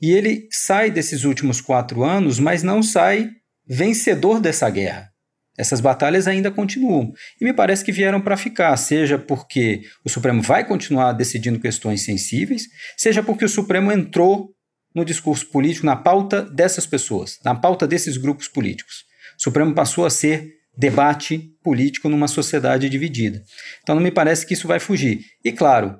E 0.00 0.12
ele 0.12 0.46
sai 0.50 0.90
desses 0.90 1.24
últimos 1.24 1.60
quatro 1.60 2.04
anos, 2.04 2.38
mas 2.38 2.62
não 2.62 2.82
sai 2.82 3.30
vencedor 3.66 4.40
dessa 4.40 4.68
guerra. 4.68 5.08
Essas 5.56 5.80
batalhas 5.80 6.26
ainda 6.26 6.50
continuam. 6.50 7.12
E 7.40 7.44
me 7.44 7.52
parece 7.52 7.84
que 7.84 7.92
vieram 7.92 8.20
para 8.20 8.36
ficar, 8.36 8.76
seja 8.76 9.18
porque 9.18 9.82
o 10.04 10.10
Supremo 10.10 10.42
vai 10.42 10.66
continuar 10.66 11.12
decidindo 11.12 11.60
questões 11.60 12.04
sensíveis, 12.04 12.64
seja 12.96 13.22
porque 13.22 13.44
o 13.44 13.48
Supremo 13.48 13.92
entrou 13.92 14.50
no 14.94 15.04
discurso 15.04 15.46
político, 15.50 15.86
na 15.86 15.96
pauta 15.96 16.42
dessas 16.42 16.86
pessoas, 16.86 17.38
na 17.44 17.54
pauta 17.54 17.86
desses 17.86 18.16
grupos 18.16 18.48
políticos. 18.48 19.04
O 19.38 19.42
Supremo 19.42 19.74
passou 19.74 20.04
a 20.04 20.10
ser 20.10 20.54
debate 20.76 21.50
político 21.62 22.08
numa 22.08 22.28
sociedade 22.28 22.88
dividida. 22.88 23.42
Então 23.82 23.94
não 23.94 24.02
me 24.02 24.10
parece 24.10 24.46
que 24.46 24.54
isso 24.54 24.66
vai 24.66 24.80
fugir. 24.80 25.20
E 25.44 25.52
claro, 25.52 25.98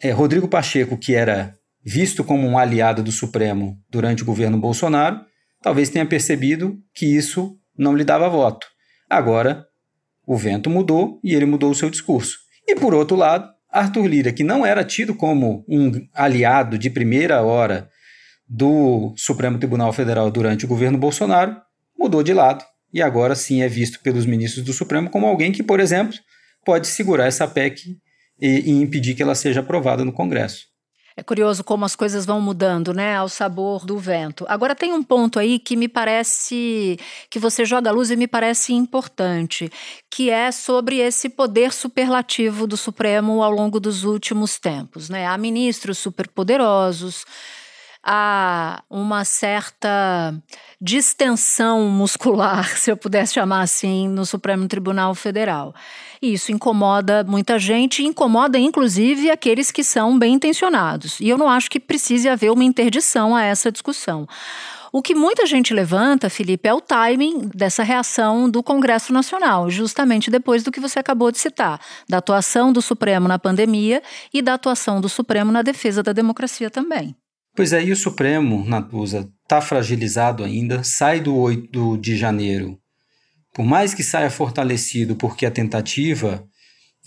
é, 0.00 0.10
Rodrigo 0.10 0.48
Pacheco, 0.48 0.96
que 0.96 1.14
era 1.14 1.54
visto 1.84 2.24
como 2.24 2.46
um 2.46 2.58
aliado 2.58 3.02
do 3.02 3.12
Supremo 3.12 3.78
durante 3.88 4.22
o 4.22 4.26
governo 4.26 4.58
Bolsonaro, 4.58 5.20
talvez 5.62 5.88
tenha 5.88 6.06
percebido 6.06 6.78
que 6.94 7.06
isso 7.06 7.56
não 7.78 7.94
lhe 7.94 8.04
dava 8.04 8.28
voto. 8.28 8.66
Agora, 9.08 9.64
o 10.26 10.36
vento 10.36 10.68
mudou 10.68 11.20
e 11.22 11.34
ele 11.34 11.46
mudou 11.46 11.70
o 11.70 11.74
seu 11.74 11.88
discurso. 11.88 12.38
E 12.66 12.74
por 12.74 12.92
outro 12.92 13.16
lado, 13.16 13.48
Arthur 13.70 14.06
Lira, 14.06 14.32
que 14.32 14.42
não 14.42 14.66
era 14.66 14.82
tido 14.84 15.14
como 15.14 15.64
um 15.68 15.92
aliado 16.12 16.76
de 16.76 16.90
primeira 16.90 17.42
hora 17.42 17.88
do 18.48 19.14
Supremo 19.16 19.58
Tribunal 19.58 19.92
Federal 19.92 20.30
durante 20.30 20.64
o 20.64 20.68
governo 20.68 20.98
Bolsonaro, 20.98 21.56
mudou 21.98 22.22
de 22.22 22.32
lado 22.32 22.64
e 22.92 23.02
agora 23.02 23.34
sim 23.34 23.62
é 23.62 23.68
visto 23.68 24.00
pelos 24.00 24.26
ministros 24.26 24.64
do 24.64 24.72
Supremo 24.72 25.10
como 25.10 25.26
alguém 25.26 25.52
que, 25.52 25.62
por 25.62 25.80
exemplo, 25.80 26.16
pode 26.64 26.86
segurar 26.86 27.26
essa 27.26 27.46
PEC 27.46 27.96
e, 28.40 28.46
e 28.46 28.70
impedir 28.70 29.14
que 29.14 29.22
ela 29.22 29.34
seja 29.34 29.60
aprovada 29.60 30.04
no 30.04 30.12
Congresso. 30.12 30.66
É 31.18 31.22
curioso 31.22 31.64
como 31.64 31.82
as 31.86 31.96
coisas 31.96 32.26
vão 32.26 32.42
mudando, 32.42 32.92
né, 32.92 33.16
ao 33.16 33.26
sabor 33.26 33.86
do 33.86 33.98
vento. 33.98 34.44
Agora 34.50 34.74
tem 34.74 34.92
um 34.92 35.02
ponto 35.02 35.38
aí 35.38 35.58
que 35.58 35.74
me 35.74 35.88
parece 35.88 36.98
que 37.30 37.38
você 37.38 37.64
joga 37.64 37.88
a 37.88 37.92
luz 37.92 38.10
e 38.10 38.16
me 38.16 38.26
parece 38.26 38.74
importante, 38.74 39.70
que 40.10 40.28
é 40.28 40.52
sobre 40.52 40.98
esse 40.98 41.30
poder 41.30 41.72
superlativo 41.72 42.66
do 42.66 42.76
Supremo 42.76 43.42
ao 43.42 43.50
longo 43.50 43.80
dos 43.80 44.04
últimos 44.04 44.58
tempos, 44.58 45.08
né? 45.08 45.26
Há 45.26 45.38
ministros 45.38 45.96
superpoderosos, 45.96 47.24
há 48.06 48.84
uma 48.88 49.24
certa 49.24 50.32
distensão 50.80 51.88
muscular, 51.88 52.68
se 52.78 52.90
eu 52.90 52.96
pudesse 52.96 53.34
chamar 53.34 53.62
assim, 53.62 54.08
no 54.08 54.24
Supremo 54.24 54.68
Tribunal 54.68 55.12
Federal. 55.14 55.74
E 56.22 56.32
isso 56.32 56.52
incomoda 56.52 57.24
muita 57.24 57.58
gente, 57.58 58.04
incomoda 58.04 58.58
inclusive 58.58 59.28
aqueles 59.30 59.72
que 59.72 59.82
são 59.82 60.16
bem 60.16 60.34
intencionados. 60.34 61.18
E 61.18 61.28
eu 61.28 61.36
não 61.36 61.48
acho 61.48 61.68
que 61.68 61.80
precise 61.80 62.28
haver 62.28 62.52
uma 62.52 62.64
interdição 62.64 63.34
a 63.34 63.42
essa 63.42 63.72
discussão. 63.72 64.26
O 64.92 65.02
que 65.02 65.14
muita 65.14 65.44
gente 65.44 65.74
levanta, 65.74 66.30
Felipe, 66.30 66.68
é 66.68 66.72
o 66.72 66.80
timing 66.80 67.50
dessa 67.54 67.82
reação 67.82 68.48
do 68.48 68.62
Congresso 68.62 69.12
Nacional, 69.12 69.68
justamente 69.68 70.30
depois 70.30 70.62
do 70.62 70.70
que 70.70 70.80
você 70.80 70.98
acabou 70.98 71.30
de 71.30 71.38
citar, 71.38 71.80
da 72.08 72.18
atuação 72.18 72.72
do 72.72 72.80
Supremo 72.80 73.28
na 73.28 73.38
pandemia 73.38 74.02
e 74.32 74.40
da 74.40 74.54
atuação 74.54 75.00
do 75.00 75.08
Supremo 75.08 75.52
na 75.52 75.60
defesa 75.60 76.02
da 76.02 76.12
democracia 76.12 76.70
também. 76.70 77.14
Pois 77.56 77.72
aí 77.72 77.90
o 77.90 77.96
Supremo, 77.96 78.66
Natuza, 78.66 79.26
está 79.42 79.62
fragilizado 79.62 80.44
ainda, 80.44 80.84
sai 80.84 81.20
do 81.20 81.34
8 81.34 81.96
de 81.96 82.14
janeiro. 82.14 82.78
Por 83.54 83.64
mais 83.64 83.94
que 83.94 84.02
saia 84.02 84.28
fortalecido, 84.28 85.16
porque 85.16 85.46
a 85.46 85.50
tentativa 85.50 86.46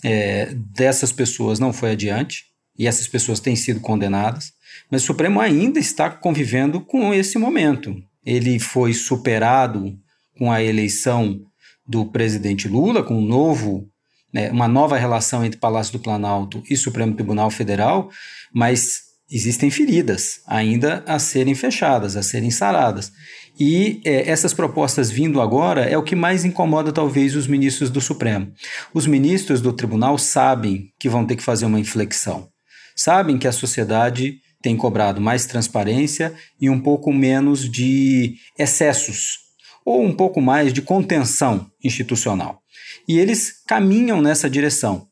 é, 0.02 0.52
dessas 0.52 1.12
pessoas 1.12 1.60
não 1.60 1.72
foi 1.72 1.92
adiante, 1.92 2.46
e 2.76 2.88
essas 2.88 3.06
pessoas 3.06 3.38
têm 3.38 3.54
sido 3.54 3.78
condenadas, 3.78 4.52
mas 4.90 5.04
o 5.04 5.06
Supremo 5.06 5.40
ainda 5.40 5.78
está 5.78 6.10
convivendo 6.10 6.80
com 6.80 7.14
esse 7.14 7.38
momento. 7.38 8.02
Ele 8.26 8.58
foi 8.58 8.92
superado 8.92 9.96
com 10.36 10.50
a 10.50 10.60
eleição 10.60 11.40
do 11.86 12.06
presidente 12.06 12.66
Lula, 12.66 13.04
com 13.04 13.16
um 13.16 13.24
novo, 13.24 13.88
né, 14.32 14.50
uma 14.50 14.66
nova 14.66 14.96
relação 14.96 15.44
entre 15.44 15.60
Palácio 15.60 15.92
do 15.92 16.00
Planalto 16.00 16.60
e 16.68 16.76
Supremo 16.76 17.14
Tribunal 17.14 17.52
Federal, 17.52 18.10
mas 18.52 19.09
existem 19.30 19.70
feridas 19.70 20.40
ainda 20.46 21.04
a 21.06 21.18
serem 21.18 21.54
fechadas, 21.54 22.16
a 22.16 22.22
serem 22.22 22.50
saradas. 22.50 23.12
E 23.58 24.00
é, 24.04 24.28
essas 24.28 24.52
propostas 24.52 25.10
vindo 25.10 25.40
agora 25.40 25.84
é 25.84 25.96
o 25.96 26.02
que 26.02 26.16
mais 26.16 26.44
incomoda 26.44 26.92
talvez 26.92 27.36
os 27.36 27.46
ministros 27.46 27.90
do 27.90 28.00
Supremo. 28.00 28.52
Os 28.92 29.06
ministros 29.06 29.60
do 29.60 29.72
tribunal 29.72 30.18
sabem 30.18 30.92
que 30.98 31.08
vão 31.08 31.26
ter 31.26 31.36
que 31.36 31.42
fazer 31.42 31.66
uma 31.66 31.78
inflexão. 31.78 32.48
Sabem 32.96 33.38
que 33.38 33.46
a 33.46 33.52
sociedade 33.52 34.38
tem 34.62 34.76
cobrado 34.76 35.20
mais 35.20 35.46
transparência 35.46 36.34
e 36.60 36.68
um 36.68 36.80
pouco 36.80 37.12
menos 37.12 37.70
de 37.70 38.34
excessos, 38.58 39.38
ou 39.84 40.02
um 40.02 40.12
pouco 40.12 40.40
mais 40.40 40.72
de 40.72 40.82
contenção 40.82 41.70
institucional. 41.82 42.60
E 43.08 43.18
eles 43.18 43.62
caminham 43.66 44.20
nessa 44.20 44.50
direção. 44.50 45.06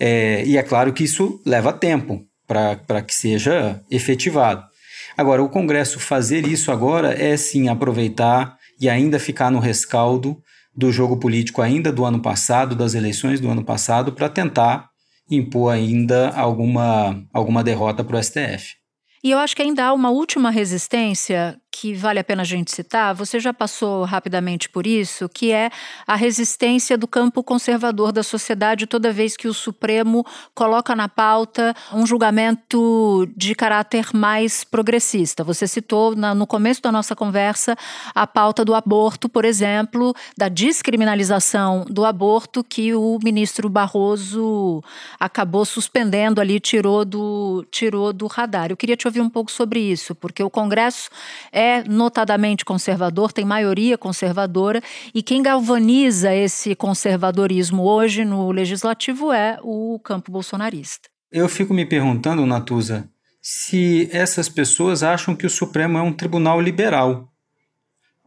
É, 0.00 0.44
e 0.46 0.56
é 0.56 0.62
claro 0.62 0.92
que 0.92 1.04
isso 1.04 1.40
leva 1.44 1.72
tempo, 1.72 2.24
para 2.48 3.02
que 3.02 3.14
seja 3.14 3.80
efetivado. 3.90 4.64
Agora, 5.16 5.42
o 5.42 5.48
Congresso 5.48 6.00
fazer 6.00 6.46
isso 6.46 6.72
agora 6.72 7.12
é 7.12 7.36
sim 7.36 7.68
aproveitar 7.68 8.56
e 8.80 8.88
ainda 8.88 9.18
ficar 9.18 9.50
no 9.50 9.58
rescaldo 9.58 10.38
do 10.74 10.90
jogo 10.90 11.18
político 11.18 11.60
ainda 11.60 11.92
do 11.92 12.04
ano 12.04 12.22
passado, 12.22 12.74
das 12.74 12.94
eleições 12.94 13.40
do 13.40 13.50
ano 13.50 13.64
passado, 13.64 14.12
para 14.12 14.28
tentar 14.28 14.88
impor 15.30 15.72
ainda 15.72 16.30
alguma, 16.30 17.22
alguma 17.32 17.62
derrota 17.62 18.02
para 18.02 18.16
o 18.16 18.22
STF. 18.22 18.77
E 19.22 19.30
eu 19.30 19.38
acho 19.38 19.56
que 19.56 19.62
ainda 19.62 19.84
há 19.84 19.92
uma 19.92 20.10
última 20.10 20.50
resistência 20.50 21.60
que 21.80 21.94
vale 21.94 22.18
a 22.18 22.24
pena 22.24 22.42
a 22.42 22.44
gente 22.44 22.72
citar, 22.72 23.14
você 23.14 23.38
já 23.38 23.54
passou 23.54 24.04
rapidamente 24.04 24.68
por 24.68 24.84
isso, 24.84 25.28
que 25.28 25.52
é 25.52 25.70
a 26.06 26.16
resistência 26.16 26.98
do 26.98 27.06
campo 27.06 27.42
conservador 27.42 28.10
da 28.10 28.24
sociedade 28.24 28.86
toda 28.86 29.12
vez 29.12 29.36
que 29.36 29.46
o 29.46 29.54
Supremo 29.54 30.26
coloca 30.54 30.96
na 30.96 31.08
pauta 31.08 31.74
um 31.92 32.04
julgamento 32.04 33.28
de 33.36 33.54
caráter 33.54 34.08
mais 34.12 34.64
progressista. 34.64 35.44
Você 35.44 35.68
citou 35.68 36.16
na, 36.16 36.34
no 36.34 36.48
começo 36.48 36.82
da 36.82 36.90
nossa 36.90 37.14
conversa 37.14 37.76
a 38.12 38.26
pauta 38.26 38.64
do 38.64 38.74
aborto, 38.74 39.28
por 39.28 39.44
exemplo, 39.44 40.14
da 40.36 40.48
descriminalização 40.48 41.84
do 41.88 42.04
aborto 42.04 42.64
que 42.64 42.92
o 42.94 43.18
ministro 43.22 43.68
Barroso 43.68 44.82
acabou 45.20 45.64
suspendendo 45.64 46.40
ali, 46.40 46.58
tirou 46.58 47.04
do, 47.04 47.64
tirou 47.70 48.12
do 48.12 48.26
radar. 48.26 48.70
Eu 48.70 48.76
queria 48.76 48.96
te 48.96 49.06
ouvir 49.08 49.20
um 49.20 49.30
pouco 49.30 49.50
sobre 49.50 49.80
isso, 49.80 50.14
porque 50.14 50.42
o 50.42 50.50
Congresso 50.50 51.10
é 51.50 51.82
notadamente 51.84 52.64
conservador, 52.64 53.32
tem 53.32 53.44
maioria 53.44 53.98
conservadora, 53.98 54.82
e 55.14 55.22
quem 55.22 55.42
galvaniza 55.42 56.34
esse 56.34 56.74
conservadorismo 56.74 57.82
hoje 57.82 58.24
no 58.24 58.50
legislativo 58.50 59.32
é 59.32 59.58
o 59.62 59.98
campo 60.02 60.30
bolsonarista. 60.30 61.08
Eu 61.30 61.48
fico 61.48 61.74
me 61.74 61.84
perguntando, 61.84 62.46
Natuza, 62.46 63.08
se 63.40 64.08
essas 64.12 64.48
pessoas 64.48 65.02
acham 65.02 65.34
que 65.34 65.46
o 65.46 65.50
Supremo 65.50 65.98
é 65.98 66.02
um 66.02 66.12
tribunal 66.12 66.60
liberal. 66.60 67.32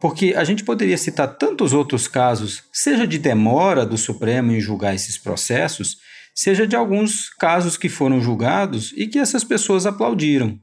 Porque 0.00 0.34
a 0.36 0.42
gente 0.42 0.64
poderia 0.64 0.98
citar 0.98 1.36
tantos 1.36 1.72
outros 1.72 2.08
casos, 2.08 2.64
seja 2.72 3.06
de 3.06 3.20
demora 3.20 3.86
do 3.86 3.96
Supremo 3.96 4.50
em 4.50 4.60
julgar 4.60 4.96
esses 4.96 5.16
processos, 5.16 5.98
seja 6.34 6.66
de 6.66 6.74
alguns 6.74 7.28
casos 7.28 7.76
que 7.76 7.88
foram 7.88 8.20
julgados 8.20 8.92
e 8.96 9.06
que 9.06 9.18
essas 9.18 9.44
pessoas 9.44 9.86
aplaudiram. 9.86 10.58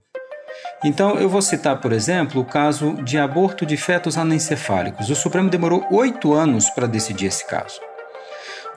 Então, 0.84 1.20
eu 1.20 1.28
vou 1.28 1.42
citar, 1.42 1.82
por 1.82 1.92
exemplo, 1.92 2.42
o 2.42 2.46
caso 2.46 2.94
de 3.04 3.18
aborto 3.18 3.66
de 3.66 3.76
fetos 3.76 4.18
anencefálicos. 4.18 5.10
O 5.10 5.16
Supremo 5.16 5.50
demorou 5.50 5.86
oito 5.92 6.34
anos 6.34 6.70
para 6.70 6.88
decidir 6.88 7.26
esse 7.26 7.46
caso. 7.46 7.82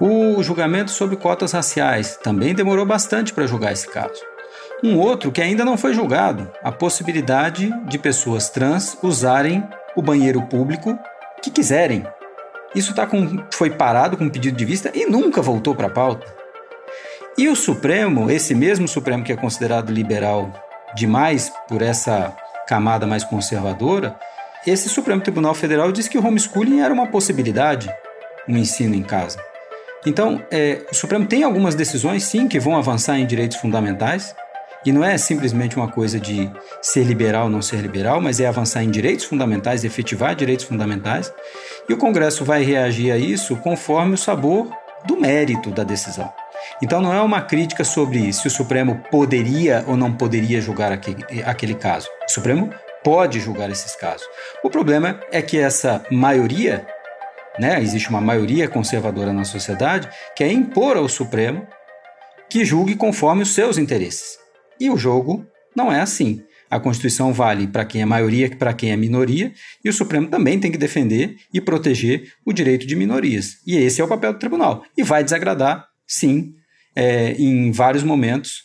O 0.01 0.43
julgamento 0.43 0.91
sobre 0.91 1.17
cotas 1.17 1.53
raciais 1.53 2.17
também 2.17 2.55
demorou 2.55 2.85
bastante 2.85 3.33
para 3.33 3.47
julgar 3.47 3.73
esse 3.73 3.87
caso. 3.87 4.21
Um 4.83 4.99
outro 4.99 5.31
que 5.31 5.41
ainda 5.41 5.65
não 5.65 5.77
foi 5.77 5.95
julgado, 5.95 6.51
a 6.61 6.73
possibilidade 6.73 7.73
de 7.87 7.99
pessoas 7.99 8.51
trans 8.51 8.99
usarem 9.01 9.63
o 9.95 10.03
banheiro 10.03 10.43
público 10.43 10.99
que 11.41 11.53
quiserem. 11.53 12.05
Isso 12.75 12.93
tá 12.95 13.07
com, 13.07 13.45
foi 13.53 13.71
parado 13.71 14.17
com 14.17 14.29
pedido 14.29 14.57
de 14.57 14.65
vista 14.65 14.91
e 14.93 15.07
nunca 15.07 15.41
voltou 15.41 15.73
para 15.73 15.87
a 15.87 15.91
pauta. 15.91 16.27
E 17.39 17.49
o 17.49 17.55
Supremo, 17.55 18.29
esse 18.29 18.57
mesmo 18.57 18.89
Supremo 18.89 19.23
que 19.23 19.33
é 19.33 19.37
considerado 19.37 19.93
liberal 19.93 20.53
demais 20.95 21.53
por 21.69 21.83
essa 21.83 22.35
camada 22.67 23.07
mais 23.07 23.25
conservadora, 23.25 24.17
esse 24.67 24.89
Supremo 24.89 25.21
Tribunal 25.21 25.55
Federal 25.55 25.91
disse 25.91 26.09
que 26.09 26.19
o 26.19 26.25
homeschooling 26.25 26.81
era 26.81 26.95
uma 26.95 27.09
possibilidade, 27.09 27.93
um 28.49 28.57
ensino 28.57 28.95
em 28.95 29.03
casa. 29.03 29.39
Então, 30.07 30.43
é, 30.51 30.83
o 30.91 30.95
Supremo 30.95 31.27
tem 31.27 31.43
algumas 31.43 31.75
decisões, 31.75 32.25
sim, 32.25 32.49
que 32.49 32.61
vão 32.61 32.77
avançar 32.77 33.19
em 33.19 33.27
direitos 33.27 33.57
fundamentais, 33.57 34.35
e 34.85 34.91
não 34.91 35.05
é 35.05 35.17
simplesmente 35.17 35.77
uma 35.77 35.89
coisa 35.89 36.19
de 36.19 36.51
ser 36.81 37.05
liberal 37.05 37.45
ou 37.45 37.51
não 37.51 37.63
ser 37.63 37.81
liberal, 37.81 38.21
mas 38.21 38.41
é 38.41 38.47
avançar 38.47 38.83
em 38.83 38.91
direitos 38.91 39.25
fundamentais, 39.25 39.85
efetivar 39.85 40.35
direitos 40.35 40.65
fundamentais, 40.65 41.33
e 41.89 41.93
o 41.93 41.97
Congresso 41.97 42.45
vai 42.45 42.63
reagir 42.63 43.13
a 43.13 43.17
isso 43.17 43.57
conforme 43.57 44.15
o 44.15 44.19
sabor 44.19 44.69
do 45.07 45.17
mérito 45.17 45.71
da 45.71 45.85
decisão. 45.85 46.33
Então 46.83 47.01
não 47.01 47.15
é 47.15 47.21
uma 47.21 47.41
crítica 47.41 47.85
sobre 47.85 48.33
se 48.33 48.49
o 48.49 48.51
Supremo 48.51 49.01
poderia 49.09 49.85
ou 49.87 49.97
não 49.97 50.13
poderia 50.13 50.61
julgar 50.61 50.91
aquele, 50.91 51.75
caso. 51.75 52.09
O 52.29 52.31
Supremo 52.31 52.71
pode 53.05 53.39
julgar 53.39 53.71
esses 53.71 53.95
casos. 53.95 54.27
O 54.65 54.69
problema 54.69 55.21
é 55.31 55.41
que 55.41 55.57
essa 55.57 56.05
maioria, 56.11 56.85
né, 57.57 57.81
existe 57.81 58.11
uma 58.11 58.21
maioria 58.21 58.69
conservadora 58.69 59.33
na 59.33 59.45
sociedade, 59.45 60.09
quer 60.35 60.51
impor 60.51 60.97
ao 60.97 61.09
Supremo 61.09 61.65
que 62.51 62.65
julgue 62.65 62.97
conforme 62.97 63.43
os 63.43 63.55
seus 63.55 63.79
interesses. 63.79 64.37
E 64.81 64.91
o 64.91 64.97
jogo 64.97 65.47
não 65.77 65.93
é 65.93 66.01
assim. 66.01 66.43
A 66.69 66.81
Constituição 66.81 67.33
vale 67.33 67.69
para 67.69 67.85
quem 67.85 68.03
é 68.03 68.05
maioria 68.05 68.47
e 68.47 68.57
para 68.57 68.73
quem 68.73 68.91
é 68.91 68.97
minoria, 68.97 69.53
e 69.85 69.89
o 69.89 69.93
Supremo 69.93 70.27
também 70.27 70.59
tem 70.59 70.73
que 70.73 70.79
defender 70.79 71.37
e 71.55 71.61
proteger 71.61 72.33
o 72.45 72.53
direito 72.53 72.87
de 72.87 72.97
minorias. 72.97 73.59
E 73.65 73.77
esse 73.77 74.01
é 74.01 74.05
o 74.05 74.09
papel 74.09 74.33
do 74.33 74.39
tribunal. 74.39 74.83
E 74.97 75.03
vai 75.03 75.23
desagradar 75.23 75.87
sim, 76.07 76.55
é, 76.95 77.33
em 77.33 77.71
vários 77.73 78.03
momentos, 78.03 78.65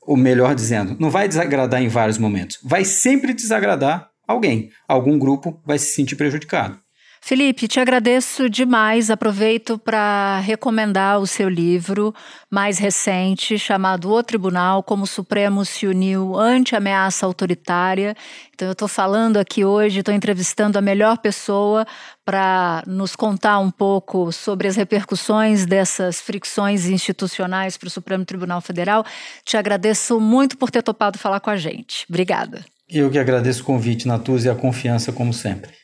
ou 0.00 0.16
melhor 0.16 0.54
dizendo, 0.54 0.96
não 0.98 1.10
vai 1.10 1.26
desagradar 1.26 1.82
em 1.82 1.88
vários 1.88 2.18
momentos, 2.18 2.58
vai 2.62 2.84
sempre 2.84 3.32
desagradar 3.32 4.10
alguém. 4.26 4.70
Algum 4.88 5.18
grupo 5.18 5.60
vai 5.64 5.78
se 5.78 5.94
sentir 5.94 6.16
prejudicado. 6.16 6.83
Felipe, 7.26 7.66
te 7.66 7.80
agradeço 7.80 8.50
demais. 8.50 9.08
Aproveito 9.08 9.78
para 9.78 10.40
recomendar 10.40 11.18
o 11.18 11.26
seu 11.26 11.48
livro 11.48 12.14
mais 12.50 12.76
recente, 12.76 13.58
chamado 13.58 14.12
O 14.12 14.22
Tribunal: 14.22 14.82
Como 14.82 15.04
o 15.04 15.06
Supremo 15.06 15.64
se 15.64 15.86
uniu 15.86 16.38
ante 16.38 16.74
a 16.74 16.78
ameaça 16.78 17.24
autoritária. 17.24 18.14
Então, 18.54 18.68
eu 18.68 18.72
estou 18.72 18.86
falando 18.86 19.38
aqui 19.38 19.64
hoje, 19.64 20.00
estou 20.00 20.14
entrevistando 20.14 20.78
a 20.78 20.82
melhor 20.82 21.16
pessoa 21.16 21.86
para 22.26 22.82
nos 22.86 23.16
contar 23.16 23.58
um 23.58 23.70
pouco 23.70 24.30
sobre 24.30 24.68
as 24.68 24.76
repercussões 24.76 25.64
dessas 25.64 26.20
fricções 26.20 26.84
institucionais 26.84 27.78
para 27.78 27.86
o 27.86 27.90
Supremo 27.90 28.26
Tribunal 28.26 28.60
Federal. 28.60 29.02
Te 29.46 29.56
agradeço 29.56 30.20
muito 30.20 30.58
por 30.58 30.70
ter 30.70 30.82
topado 30.82 31.18
falar 31.18 31.40
com 31.40 31.48
a 31.48 31.56
gente. 31.56 32.04
Obrigada. 32.06 32.66
Eu 32.86 33.10
que 33.10 33.18
agradeço 33.18 33.62
o 33.62 33.64
convite, 33.64 34.06
Natuz, 34.06 34.44
e 34.44 34.50
a 34.50 34.54
confiança, 34.54 35.10
como 35.10 35.32
sempre. 35.32 35.83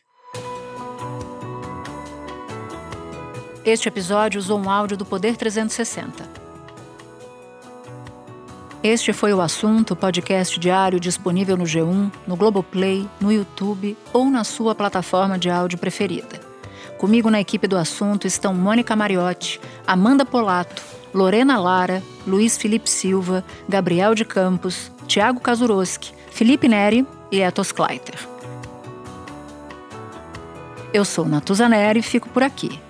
Este 3.71 3.87
episódio 3.87 4.41
usou 4.41 4.59
um 4.59 4.69
áudio 4.69 4.97
do 4.97 5.05
Poder 5.05 5.37
360. 5.37 6.29
Este 8.83 9.13
foi 9.13 9.33
o 9.33 9.41
assunto 9.41 9.95
podcast 9.95 10.59
diário 10.59 10.99
disponível 10.99 11.57
no 11.57 11.63
G1, 11.63 12.11
no 12.27 12.35
Globoplay, 12.35 13.09
no 13.21 13.31
YouTube 13.31 13.97
ou 14.13 14.29
na 14.29 14.43
sua 14.43 14.75
plataforma 14.75 15.39
de 15.39 15.49
áudio 15.49 15.79
preferida. 15.79 16.41
Comigo 16.99 17.31
na 17.31 17.41
equipe 17.41 17.69
do 17.69 17.77
assunto 17.77 18.27
estão 18.27 18.53
Mônica 18.53 18.97
Mariotti, 18.97 19.61
Amanda 19.87 20.25
Polato, 20.25 20.83
Lorena 21.15 21.57
Lara, 21.57 22.03
Luiz 22.27 22.59
Felipe 22.59 22.91
Silva, 22.91 23.45
Gabriel 23.69 24.17
de 24.17 24.25
Campos, 24.25 24.91
Tiago 25.07 25.39
Kazuroski, 25.39 26.13
Felipe 26.33 26.67
Neri 26.67 27.07
e 27.31 27.41
Etos 27.41 27.71
Kleiter. 27.71 28.19
Eu 30.93 31.05
sou 31.05 31.25
Natuza 31.25 31.69
Neri 31.69 32.01
e 32.01 32.03
fico 32.03 32.29
por 32.31 32.43
aqui. 32.43 32.90